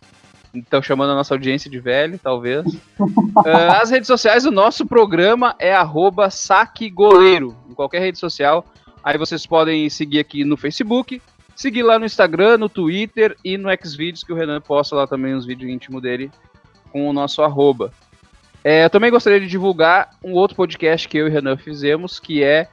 [0.54, 2.66] Estão chamando a nossa audiência de velho, talvez.
[2.66, 8.66] uh, as redes sociais do nosso programa é arroba saquegoleiro, em qualquer rede social.
[9.04, 11.22] Aí vocês podem seguir aqui no Facebook,
[11.56, 15.34] seguir lá no Instagram, no Twitter e no Xvideos, que o Renan posta lá também
[15.34, 16.32] os vídeos íntimos dele
[16.92, 17.92] com o nosso arroba.
[18.68, 22.20] É, eu também gostaria de divulgar um outro podcast que eu e o Renan fizemos,
[22.20, 22.68] que é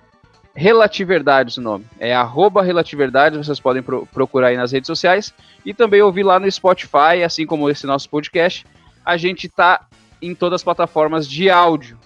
[0.54, 1.84] Relativerdades o nome.
[2.00, 5.34] É arroba Relativerdades, vocês podem pro procurar aí nas redes sociais
[5.66, 8.66] e também ouvir lá no Spotify, assim como esse nosso podcast.
[9.04, 9.86] A gente tá
[10.20, 11.98] em todas as plataformas de áudio.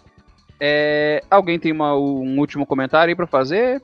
[0.59, 3.81] É, alguém tem uma, um último comentário aí para fazer?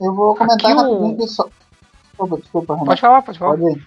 [0.00, 1.28] Eu vou comentar aqui rapidinho o...
[1.28, 1.48] só.
[2.16, 2.86] Opa, desculpa, Renan.
[2.86, 3.56] Pode falar, pode falar.
[3.56, 3.82] Pode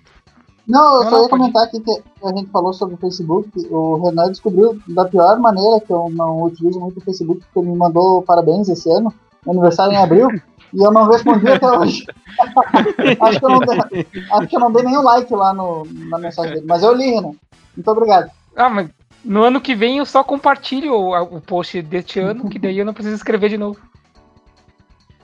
[0.67, 1.91] não, eu não, só ia comentar aqui que
[2.23, 3.49] a gente falou sobre o Facebook.
[3.69, 7.69] O Renan descobriu da pior maneira que eu não utilizo muito o Facebook, porque ele
[7.69, 9.13] me mandou parabéns esse ano
[9.47, 10.29] aniversário em abril,
[10.73, 12.05] e eu não respondi até hoje.
[13.19, 16.19] acho, que eu não dei, acho que eu não dei nenhum like lá no, na
[16.19, 17.33] mensagem dele, mas eu li, Renan.
[17.75, 18.29] Muito obrigado.
[18.55, 18.89] Ah, mas
[19.23, 22.85] no ano que vem eu só compartilho o, o post deste ano, que daí eu
[22.85, 23.79] não preciso escrever de novo.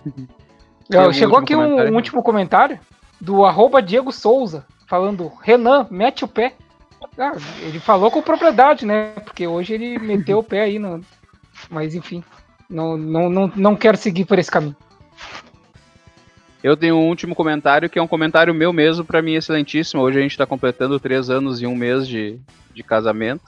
[0.06, 2.80] Um chegou aqui um, um, último comentário
[3.20, 6.54] do arroba Diego Souza, falando, Renan, mete o pé.
[7.18, 9.12] Ah, ele falou com propriedade, né?
[9.24, 11.02] Porque hoje ele meteu o pé aí, no...
[11.70, 12.24] mas enfim.
[12.70, 14.76] Não, não, não, não quero seguir por esse caminho.
[16.64, 20.02] Eu tenho um último comentário que é um comentário meu mesmo, para mim excelentíssimo.
[20.02, 22.40] Hoje a gente está completando três anos e um mês de,
[22.74, 23.44] de casamento.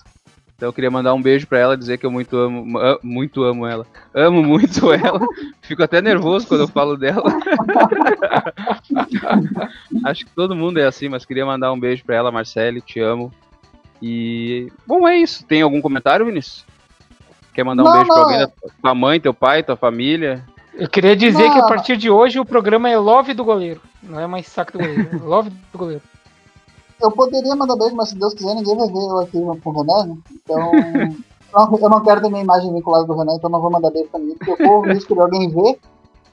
[0.60, 3.66] Então eu queria mandar um beijo para ela, dizer que eu muito amo, muito amo
[3.66, 3.88] ela.
[4.14, 5.22] Amo muito ela.
[5.62, 7.24] Fico até nervoso quando eu falo dela.
[10.04, 13.00] Acho que todo mundo é assim, mas queria mandar um beijo para ela, Marcele, te
[13.00, 13.32] amo.
[14.02, 15.46] E bom, é isso.
[15.46, 16.66] Tem algum comentário, Vinícius?
[17.54, 18.42] Quer mandar não, um beijo não, pra alguém?
[18.42, 18.48] É...
[18.82, 20.44] Tua mãe, teu pai, tua família?
[20.74, 21.54] Eu queria dizer não.
[21.54, 23.80] que a partir de hoje o programa é Love do Goleiro.
[24.04, 25.10] Não é mais saco do goleiro.
[25.14, 26.02] É love do Goleiro.
[27.02, 29.82] Eu poderia mandar beijo, mas se Deus quiser, ninguém vai ver eu aqui com o
[29.82, 30.08] Renan.
[30.08, 30.18] Né?
[30.32, 30.72] Então.
[31.82, 34.20] eu não quero ter minha imagem vinculada do Renan, então não vou mandar beijo pra
[34.20, 35.80] mim, porque eu corro o risco de alguém ver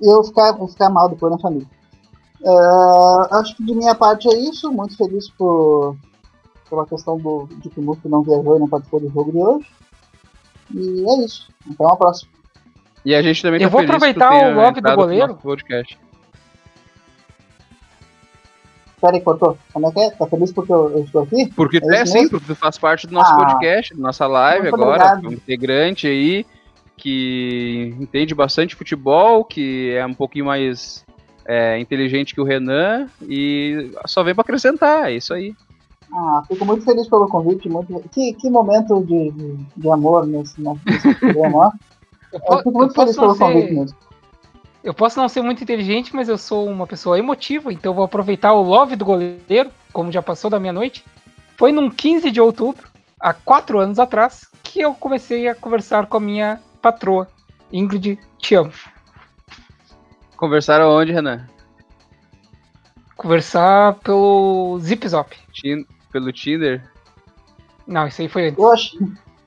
[0.01, 1.67] e eu ficar, vou ficar mal depois na família.
[2.41, 4.71] Uh, acho que de minha parte é isso.
[4.71, 5.97] Muito feliz por,
[6.69, 9.39] pela questão do, de que o Muff não viajou e não participou do jogo de
[9.39, 9.67] hoje.
[10.75, 11.49] E é isso.
[11.69, 12.31] Então, a próxima.
[13.05, 15.35] E a gente também Eu tá vou aproveitar o log do goleiro.
[15.37, 15.99] Podcast.
[19.07, 19.57] Peraí, cortou.
[19.73, 20.11] Como é que é?
[20.11, 21.47] Tá feliz porque eu, eu estou aqui?
[21.55, 24.67] Porque é, é sim, porque tu faz parte do nosso ah, podcast, da nossa live
[24.67, 25.21] agora.
[25.23, 26.45] Um integrante aí
[26.97, 31.05] que entende bastante futebol, que é um pouquinho mais
[31.47, 35.55] é, inteligente que o Renan e só vem para acrescentar, é isso aí.
[36.13, 37.69] Ah, fico muito feliz pelo convite.
[37.69, 38.03] Muito...
[38.11, 41.73] Que, que momento de, de, de amor nesse, nesse programa.
[42.33, 43.97] Eu, fico muito eu feliz pelo convite mesmo.
[44.87, 48.53] Eu posso não ser muito inteligente, mas eu sou uma pessoa emotiva, então vou aproveitar
[48.53, 51.05] o love do goleiro, como já passou da meia-noite.
[51.57, 52.87] Foi num 15 de outubro,
[53.19, 57.27] há quatro anos atrás, que eu comecei a conversar com a minha patroa,
[57.73, 58.73] Ingrid Te amo.
[60.37, 61.49] Conversaram onde, Renan?
[63.17, 65.37] Conversar pelo Zip Zop
[66.13, 66.89] pelo Tinder?
[67.89, 68.59] Não, isso aí foi antes.
[68.63, 69.01] Eu achei,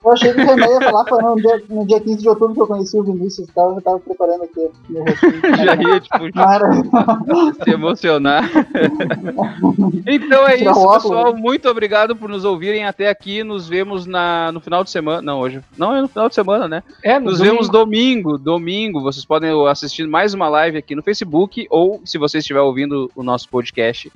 [0.03, 2.55] eu achei que o Renan ia falar foi no dia, no dia 15 de outubro
[2.55, 5.41] que eu conheci o Vinícius e tal, eu tava preparando aqui meu rostinho.
[5.57, 6.17] Já ia, tipo,
[7.63, 8.49] se emocionar.
[10.07, 11.35] então é isso, pessoal.
[11.35, 13.43] Muito obrigado por nos ouvirem até aqui.
[13.43, 15.21] Nos vemos na, no final de semana.
[15.21, 15.61] Não, hoje.
[15.77, 16.83] Não, é no final de semana, né?
[17.03, 17.51] É, nos domingo.
[17.51, 18.37] vemos domingo.
[18.37, 19.01] Domingo.
[19.01, 23.21] Vocês podem assistir mais uma live aqui no Facebook ou, se você estiver ouvindo o
[23.21, 24.11] nosso podcast,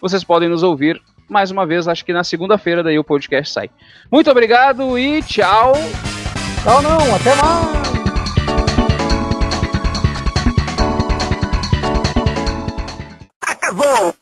[0.00, 3.70] vocês podem nos ouvir mais uma vez, acho que na segunda-feira daí o podcast sai.
[4.10, 5.72] Muito obrigado e tchau.
[6.62, 7.84] Tchau não, até mais.
[13.42, 14.14] Acabou.